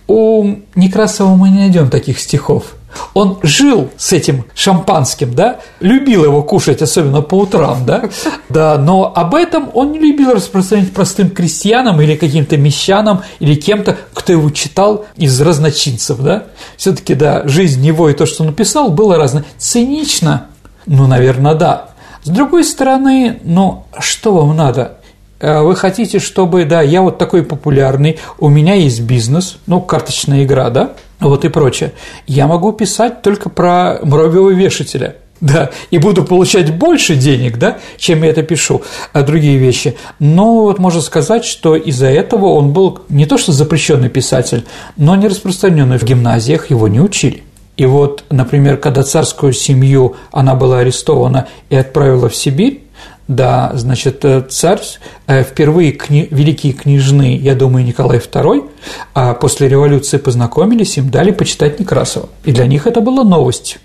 [0.07, 2.75] У Некрасова мы не найдем таких стихов.
[3.13, 8.09] Он жил с этим шампанским, да, любил его кушать, особенно по утрам, да,
[8.49, 13.97] да, но об этом он не любил распространять простым крестьянам или каким-то мещанам или кем-то,
[14.13, 16.45] кто его читал из разночинцев, да.
[16.77, 19.45] Все-таки, да, жизнь его и то, что он написал, было разное.
[19.57, 20.47] Цинично,
[20.85, 21.89] ну, наверное, да.
[22.23, 24.96] С другой стороны, ну, что вам надо?
[25.39, 30.43] Э, вы хотите, чтобы, да, я вот такой популярный, у меня есть бизнес, ну, карточная
[30.43, 31.93] игра, да, вот и прочее.
[32.25, 38.23] Я могу писать только про муравьевого вешателя, да, и буду получать больше денег, да, чем
[38.23, 38.81] я это пишу,
[39.13, 39.95] а другие вещи.
[40.19, 44.65] Но вот можно сказать, что из-за этого он был не то что запрещенный писатель,
[44.95, 47.43] но не распространенный в гимназиях, его не учили.
[47.75, 52.86] И вот, например, когда царскую семью она была арестована и отправила в Сибирь,
[53.27, 54.81] да, значит, э, царь,
[55.27, 58.69] э, впервые кни, великие княжны, я думаю, Николай II,
[59.13, 62.29] а после революции познакомились, им дали почитать Некрасова.
[62.45, 63.79] И для них это была новость.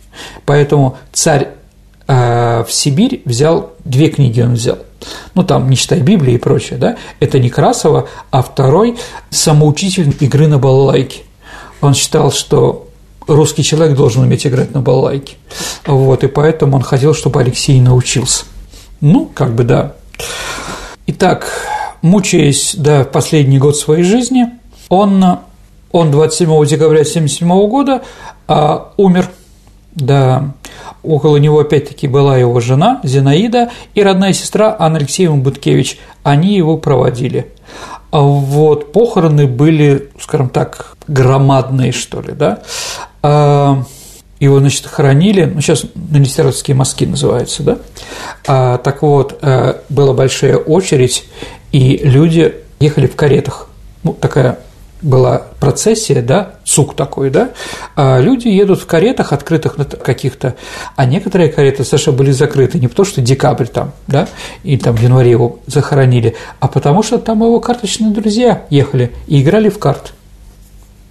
[0.47, 1.49] Поэтому царь
[2.07, 4.79] э, в Сибирь взял, две книги он взял.
[5.35, 8.97] Ну, там, не читай Библии и прочее, да, это Некрасова, а второй–
[9.31, 11.23] самоучитель игры на балалайке.
[11.81, 12.89] Он считал, что
[13.27, 15.35] русский человек должен уметь играть на балалайке.
[15.85, 18.45] Вот, и поэтому он хотел, чтобы Алексей научился.
[19.03, 19.95] Ну, как бы да.
[21.09, 21.49] Итак,
[22.03, 24.47] мучаясь да, последний год своей жизни,
[24.89, 25.25] он,
[25.91, 28.03] он 27 декабря 1977 года
[28.47, 29.29] а, умер.
[29.95, 30.55] Да,
[31.03, 35.99] около него опять-таки была его жена Зинаида и родная сестра Анна Алексеевна Буткевич.
[36.23, 37.53] Они его проводили.
[38.13, 42.63] А вот похороны были, скажем так, громадные, что ли, да.
[44.43, 47.79] Его, значит, хоронили, ну, сейчас на литературские мазки называются, да,
[48.45, 51.27] а, так вот, а, была большая очередь,
[51.71, 53.69] и люди ехали в каретах,
[54.03, 54.59] ну, такая
[55.01, 57.51] была процессия, да, сук такой, да,
[57.95, 60.57] а люди едут в каретах, открытых на каких-то,
[60.97, 64.27] а некоторые кареты, Саша, были закрыты не потому, что декабрь там, да,
[64.65, 69.41] и там в январе его захоронили, а потому что там его карточные друзья ехали и
[69.41, 70.15] играли в карт,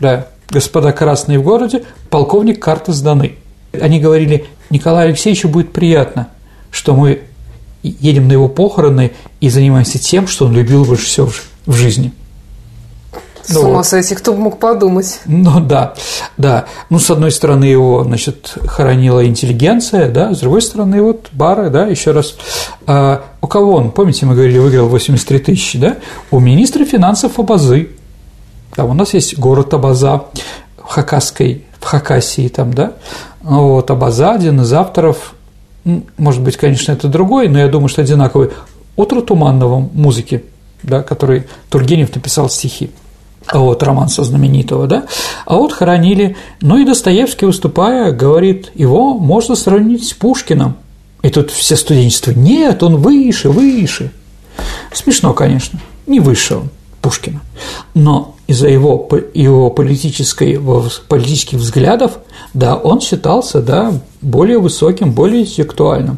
[0.01, 3.35] да, господа красные в городе, полковник карты сданы.
[3.73, 6.27] Они говорили, Николаю Алексеевичу будет приятно,
[6.71, 7.21] что мы
[7.83, 11.29] едем на его похороны и занимаемся тем, что он любил больше всего
[11.65, 12.13] в жизни.
[13.43, 15.19] С ну, ума сойти, кто бы мог подумать.
[15.25, 15.95] Ну да,
[16.37, 16.65] да.
[16.89, 21.87] Ну, с одной стороны, его, значит, хоронила интеллигенция, да, с другой стороны, вот бары, да,
[21.87, 22.35] еще раз.
[22.85, 25.97] А, у кого он, помните, мы говорили, выиграл 83 тысячи, да?
[26.29, 27.89] У министра финансов Абазы.
[28.75, 30.25] Там у нас есть город Абаза
[30.77, 32.93] в Хакасской, в Хакасии там, да?
[33.41, 35.33] Вот, Абаза, один из авторов,
[36.17, 38.51] может быть, конечно, это другой, но я думаю, что одинаковый,
[38.95, 40.43] «Утро туманного» музыки,
[40.83, 42.91] да, который Тургенев написал стихи.
[43.47, 45.05] А вот романса знаменитого, да,
[45.45, 50.75] а вот хоронили, ну и Достоевский, выступая, говорит, его можно сравнить с Пушкиным,
[51.23, 54.11] и тут все студенчество, нет, он выше, выше.
[54.93, 56.69] Смешно, конечно, не выше он
[57.01, 57.41] Пушкина,
[57.95, 60.59] но из-за его, его политической,
[61.07, 62.19] политических взглядов,
[62.53, 66.17] да, он считался, да, более высоким, более интеллектуальным.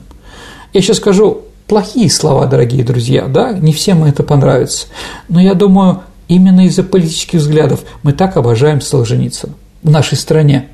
[0.73, 4.88] Я сейчас скажу плохие слова, дорогие друзья, да, не всем это понравится,
[5.29, 9.53] но я думаю, именно из-за политических взглядов мы так обожаем Солженицына
[9.84, 10.69] в нашей стране.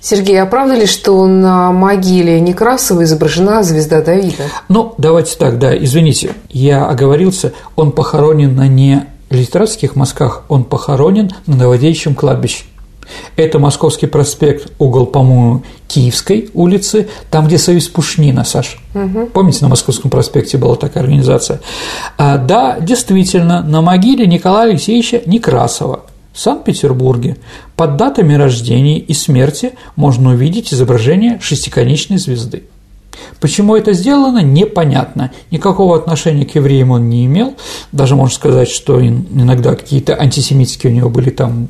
[0.00, 4.44] Сергей, а правда ли, что на могиле Некрасова изображена звезда Давида?
[4.68, 11.30] Ну, давайте так, да, извините, я оговорился, он похоронен на не литературских мазках, он похоронен
[11.46, 12.64] на Новодевичьем кладбище.
[13.36, 18.78] Это Московский проспект, угол, по-моему, Киевской улицы, там, где Союз Пушнина, Саш.
[18.94, 19.30] Угу.
[19.32, 21.60] Помните, на Московском проспекте была такая организация?
[22.18, 27.38] А, да, действительно, на могиле Николая Алексеевича Некрасова в Санкт-Петербурге
[27.76, 32.64] под датами рождения и смерти можно увидеть изображение шестиконечной звезды.
[33.40, 35.30] Почему это сделано, непонятно.
[35.50, 37.54] Никакого отношения к евреям он не имел.
[37.92, 41.68] Даже можно сказать, что иногда какие-то антисемитские у него были там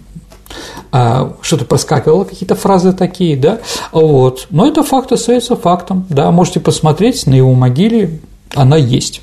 [0.93, 3.61] а, что-то проскакивало, какие-то фразы такие, да,
[3.93, 4.47] вот.
[4.51, 8.19] Но это факт остается фактом, да, можете посмотреть на его могиле,
[8.55, 9.23] она есть.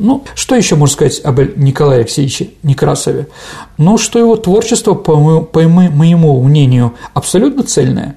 [0.00, 3.28] Ну, что еще можно сказать об Николае Алексеевиче Некрасове?
[3.76, 8.16] Ну, что его творчество, по моему, по моему мнению, абсолютно цельное.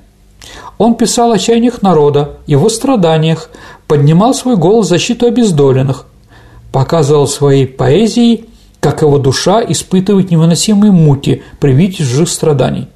[0.78, 3.50] Он писал о чаяниях народа, его страданиях,
[3.88, 6.06] поднимал свой голос в защиту обездоленных,
[6.72, 8.48] показывал своей поэзией
[8.84, 12.90] как его душа испытывает невыносимые муки при виде чужих страданий.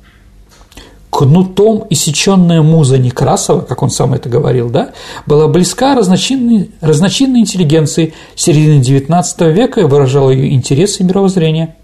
[1.10, 4.92] Кнутом иссеченная муза Некрасова, как он сам это говорил, да,
[5.26, 11.78] была близка разночинной, разночинной интеллигенции середины XIX века и выражала ее интересы и мировоззрение.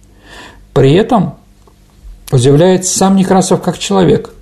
[0.74, 1.36] При этом
[2.30, 4.34] удивляет сам Некрасов как человек.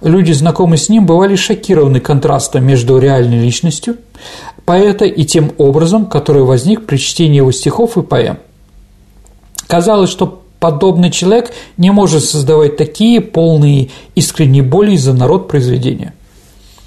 [0.00, 3.96] Люди, знакомые с ним, бывали шокированы контрастом между реальной личностью
[4.64, 8.38] поэта и тем образом, который возник при чтении его стихов и поэм.
[9.66, 16.14] Казалось, что подобный человек не может создавать такие полные искренней боли за народ произведения.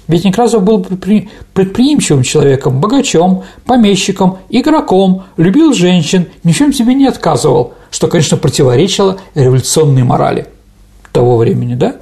[0.08, 7.06] Ведь Некрасов был предприимчивым человеком, богачом, помещиком, игроком, любил женщин, ни в чем себе не
[7.06, 10.46] отказывал, что, конечно, противоречило революционной морали
[11.12, 11.96] того времени, да?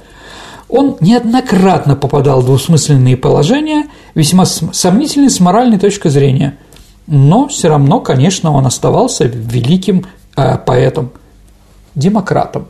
[0.71, 6.57] Он неоднократно попадал в двусмысленные положения, весьма сомнительные с моральной точки зрения,
[7.05, 10.05] но все равно, конечно, он оставался великим
[10.35, 11.11] Э, поэтом,
[11.93, 12.67] демократом.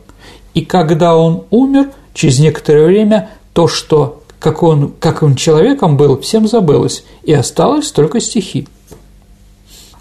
[0.52, 6.20] И когда он умер, через некоторое время то, что как он, как он человеком был,
[6.20, 8.66] всем забылось, и осталось только стихи.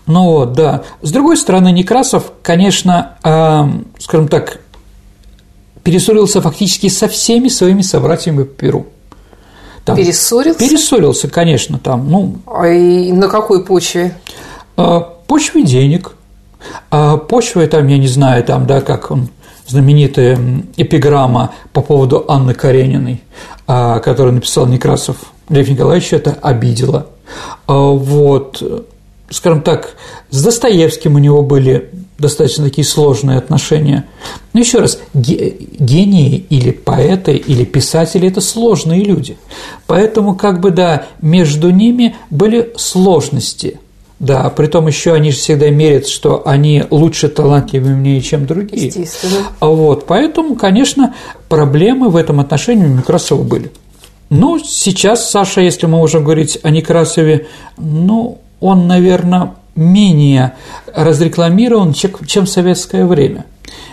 [0.08, 0.84] Ну вот, да.
[1.04, 4.60] С другой стороны, Некрасов, конечно, э, скажем так,
[5.84, 8.86] перессорился фактически со всеми своими собратьями по Перу.
[9.86, 10.60] Там, перессорился?
[10.60, 12.36] Перессорился, конечно, там, ну…
[12.46, 14.16] А и на какой почве?
[14.78, 16.14] Э, почве денег–
[16.90, 19.30] а почва, там, я не знаю, там, да, как он,
[19.68, 20.38] знаменитая
[20.78, 23.24] эпиграмма по поводу Анны Карениной,
[23.68, 25.18] а, которую написал Некрасов
[25.50, 27.08] Лев Николаевич, это обидело.
[27.68, 28.86] А вот,
[29.30, 29.96] скажем так,
[30.30, 34.06] с Достоевским у него были достаточно такие сложные отношения.
[34.54, 39.38] Но еще раз, гении или поэты, или писатели– это сложные люди.
[39.88, 43.80] Поэтому, как бы, да, между ними были сложности–
[44.22, 48.86] да, при том еще они же всегда мерят, что они лучше, талантливее, умнее, чем другие.
[48.86, 49.48] Естественно.
[49.60, 51.16] А вот, поэтому, конечно,
[51.50, 53.72] проблемы в этом отношении у Некрасова были.
[54.30, 57.48] Ну, сейчас, Саша, если мы можем говорить о Некрасове,
[57.80, 60.54] ну, он, наверное, менее
[60.94, 63.46] разрекламирован, чем в советское время.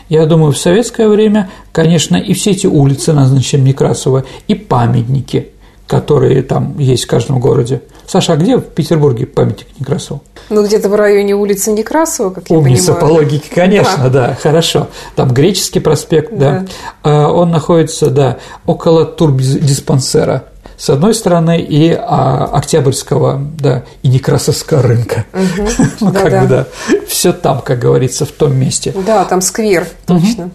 [0.09, 5.49] Я думаю, в советское время, конечно, и все эти улицы назначены Некрасова, и памятники,
[5.87, 10.23] которые там есть в каждом городе– Саша, а где в Петербурге памятник Некрасову?
[10.49, 13.01] Ну, где-то в районе улицы Некрасова, как Умница я понимаю.
[13.01, 14.29] по логике, конечно, да.
[14.29, 14.89] да, хорошо.
[15.15, 16.61] Там Греческий проспект, да.
[16.61, 16.67] да.
[17.03, 20.45] А, он находится, да, около турбдиспансера
[20.79, 25.25] с одной стороны, и а, Октябрьского, да, и Некрасовского рынка.
[25.33, 25.69] Угу.
[26.01, 26.41] ну, да, как да.
[26.43, 26.67] бы, да,
[27.09, 28.95] все там, как говорится, в том месте.
[29.05, 30.45] Да, там сквер, точно.
[30.45, 30.53] Угу.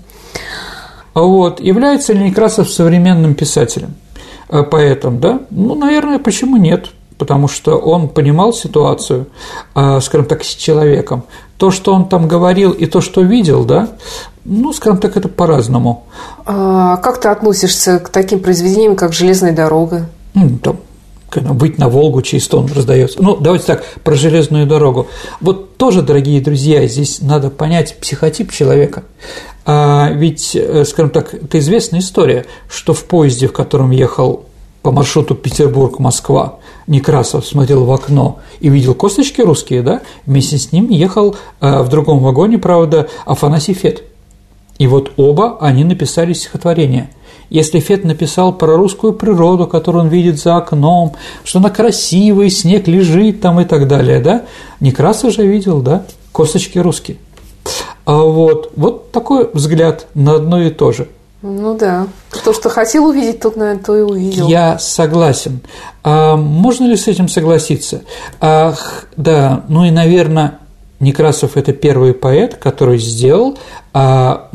[1.13, 1.59] Вот.
[1.59, 3.95] Является ли Некрасов современным писателем,
[4.49, 5.41] э, поэтом, да?
[5.49, 6.89] Ну, наверное, почему нет?
[7.17, 9.27] Потому что он понимал ситуацию,
[9.75, 11.23] э, скажем так, с человеком.
[11.57, 13.89] То, что он там говорил, и то, что видел, да,
[14.45, 16.05] ну, скажем так, это по-разному.
[16.45, 20.07] А как ты относишься к таким произведениям, как «Железная дорога»?
[20.33, 20.77] Ну, там,
[21.41, 23.21] быть на Волгу чисто он раздается.
[23.21, 25.07] Ну, давайте так, про железную дорогу.
[25.41, 29.03] Вот тоже, дорогие друзья, здесь надо понять психотип человека.
[29.65, 34.45] А ведь, э, скажем так, это известная история, что в поезде, в котором ехал
[34.81, 40.89] по маршруту Петербург-Москва, Некрасов смотрел в окно и видел косточки русские, да, вместе с ним
[40.89, 44.03] ехал э, в другом вагоне, правда, Афанасий Фет.
[44.79, 47.09] И вот оба они написали стихотворение–
[47.49, 51.13] если Фет написал про русскую природу, которую он видит за окном,
[51.43, 54.43] что она красивая, снег лежит там и так далее, да,
[54.79, 57.17] Некрасов же видел, да, косточки русские.
[58.05, 61.07] А вот, вот такой взгляд на одно и то же.
[61.41, 62.07] Ну да.
[62.45, 64.47] То, что хотел увидеть, тот, наверное, то и увидел.
[64.47, 65.59] Я согласен.
[66.01, 68.03] А можно ли с этим согласиться?
[68.39, 70.59] Ах, да, ну и, наверное,
[71.01, 73.57] Некрасов– это первый поэт, который сделал
[73.93, 74.49] а,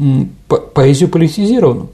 [0.75, 1.91] поэзию политизированную.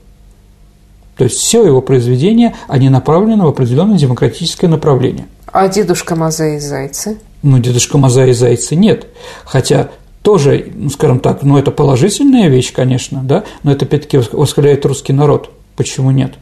[1.16, 5.26] То есть все его произведения, они направлены в определенное демократическое направление.
[5.52, 7.18] А дедушка Маза и Зайцы?
[7.42, 9.06] Ну, дедушка Маза и Зайцы нет.
[9.44, 9.90] Хотя
[10.22, 15.12] тоже, ну, скажем так, ну, это положительная вещь, конечно, да, но это, опять-таки, восхваляет русский
[15.12, 15.50] народ.
[15.76, 16.34] Почему нет?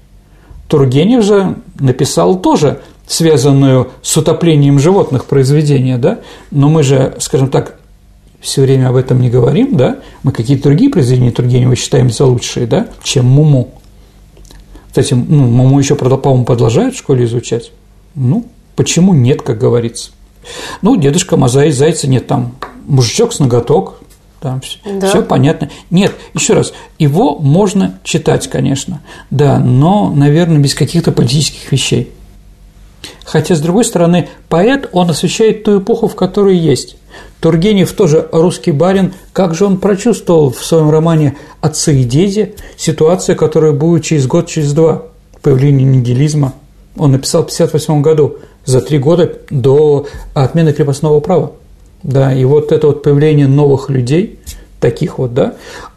[0.69, 6.21] Тургенев же написал тоже связанную с утоплением животных произведения, да,
[6.51, 7.79] но мы же, скажем так,
[8.41, 12.67] все время об этом не говорим, да, мы какие-то другие произведения Тургенева считаем за лучшие,
[12.67, 13.75] да, чем Муму.
[14.93, 17.73] Кстати, ну, маму еще, по-моему, продолжают в школе изучать.
[18.15, 18.45] Ну,
[18.77, 20.11] почему нет, как говорится.
[20.83, 24.03] Ну, дедушка Мазай Зайца нет, там мужичок с ноготок,
[24.39, 25.09] там все, да.
[25.09, 25.71] все понятно.
[25.89, 32.13] Нет, еще раз, его можно читать, конечно, да, но, наверное, без каких-то политических вещей.
[33.25, 36.97] Хотя, с другой стороны, поэт, он освещает ту эпоху, в которой есть.
[37.41, 39.15] Тургенев тоже русский барин.
[39.33, 44.47] Как же он прочувствовал в своем романе «Отцы и дети» ситуацию, которая будет через год,
[44.47, 45.03] через два,
[45.43, 46.55] появление нигилизма.
[46.97, 51.53] Он написал в 1958 году, за три года до отмены крепостного права.
[52.03, 54.39] Да, и вот это вот появление новых людей,
[54.81, 55.55] таких вот, да,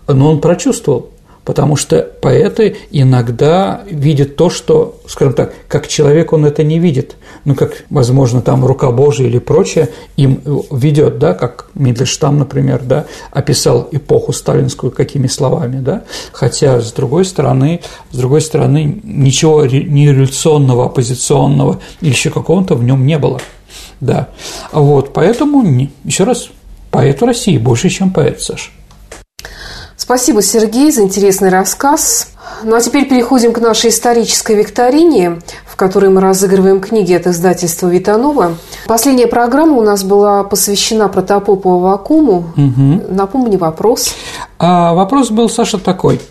[0.07, 1.09] но он прочувствовал
[1.46, 7.16] потому что поэты иногда видят то, что, скажем так, как человек он это не видит,
[7.46, 10.41] ну, как, возможно, там рука Божия или прочее им
[10.72, 17.24] ведет, да, как Мидльштам, например, да, описал эпоху сталинскую какими словами, да, хотя, с другой
[17.24, 17.82] стороны,
[18.12, 23.39] с другой стороны, ничего ни революционного, оппозиционного или еще какого-то в нем не было,
[24.02, 24.30] да,
[24.72, 25.64] вот, поэтому,
[26.04, 26.50] еще раз,
[26.89, 28.72] поэт в России больше, чем поэт, Саша.
[29.98, 32.30] Спасибо, Сергей, за интересный рассказ.
[32.64, 37.88] Ну а теперь переходим к нашей исторической викторине, в которой мы разыгрываем книги от издательства
[37.88, 38.56] Витанова.
[38.88, 42.46] Последняя программа у нас была посвящена протопопу Авакуму.
[42.56, 43.14] Угу.
[43.14, 44.14] Напомни вопрос.
[44.60, 46.22] А, вопрос был, Саша, такой.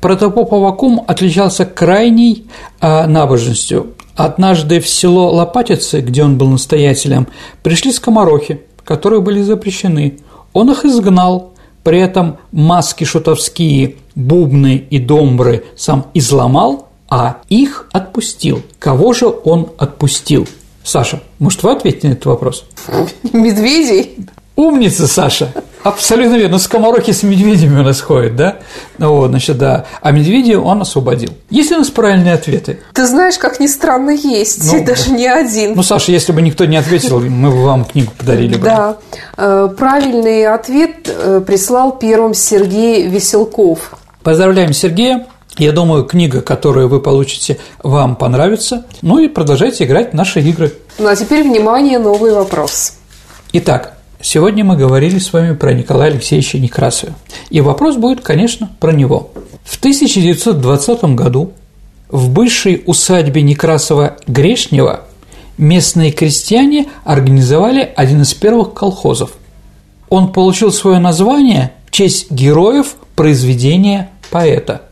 [0.00, 2.46] Протопоп Авакум отличался крайней
[2.80, 3.94] а, набожностью.
[4.16, 7.26] Однажды в село Лопатицы, где он был настоятелем,
[7.62, 10.18] пришли скоморохи, которые были запрещены.
[10.52, 11.53] Он их изгнал,
[11.84, 18.62] при этом маски шутовские, бубны и домбры сам изломал, а их отпустил.
[18.80, 20.48] Кого же он отпустил?
[20.82, 22.64] Саша, может, вы ответите на этот вопрос?
[23.32, 24.16] Медведей.
[24.56, 25.52] Умница, Саша!
[25.84, 26.52] Абсолютно верно.
[26.52, 28.56] Ну, скоморохи с медведями у нас ходят, да?
[28.96, 29.84] Ну, вот, значит, да.
[30.00, 31.28] А медведя он освободил.
[31.50, 32.80] Есть у нас правильные ответы?
[32.94, 34.72] Ты знаешь, как ни странно, есть.
[34.72, 35.74] Ну, даже не один.
[35.74, 38.64] Ну, Саша, если бы никто не ответил, мы бы вам книгу подарили бы.
[38.64, 38.96] Да.
[39.36, 43.92] Э, правильный ответ э, прислал первым Сергей Веселков.
[44.22, 45.26] Поздравляем Сергея.
[45.58, 48.86] Я думаю, книга, которую вы получите, вам понравится.
[49.02, 50.72] Ну и продолжайте играть в наши игры.
[50.98, 52.94] Ну а теперь, внимание, новый вопрос.
[53.52, 53.93] Итак,
[54.24, 57.12] Сегодня мы говорили с вами про Николая Алексеевича Некрасова.
[57.50, 59.30] И вопрос будет, конечно, про него.
[59.64, 61.52] В 1920 году
[62.08, 65.00] в бывшей усадьбе Некрасова-Грешнева
[65.58, 69.32] местные крестьяне организовали один из первых колхозов.
[70.08, 74.88] Он получил свое название в честь героев произведения поэта.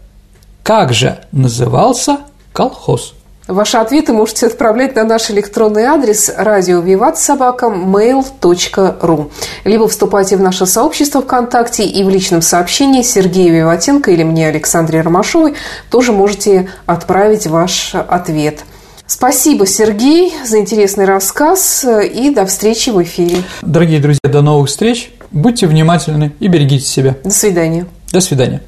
[0.62, 2.18] Как же назывался
[2.52, 3.14] колхоз?
[3.48, 9.30] Ваши ответы можете отправлять на наш электронный адрес радио Виват собака mail.ru
[9.64, 15.00] либо вступайте в наше сообщество ВКонтакте и в личном сообщении Сергею Виватенко или мне Александре
[15.00, 15.54] Ромашовой
[15.90, 18.60] тоже можете отправить ваш ответ.
[19.06, 23.38] Спасибо, Сергей, за интересный рассказ и до встречи в эфире.
[23.60, 25.12] Дорогие друзья, до новых встреч.
[25.32, 27.16] Будьте внимательны и берегите себя.
[27.24, 27.86] До свидания.
[28.12, 28.62] До свидания.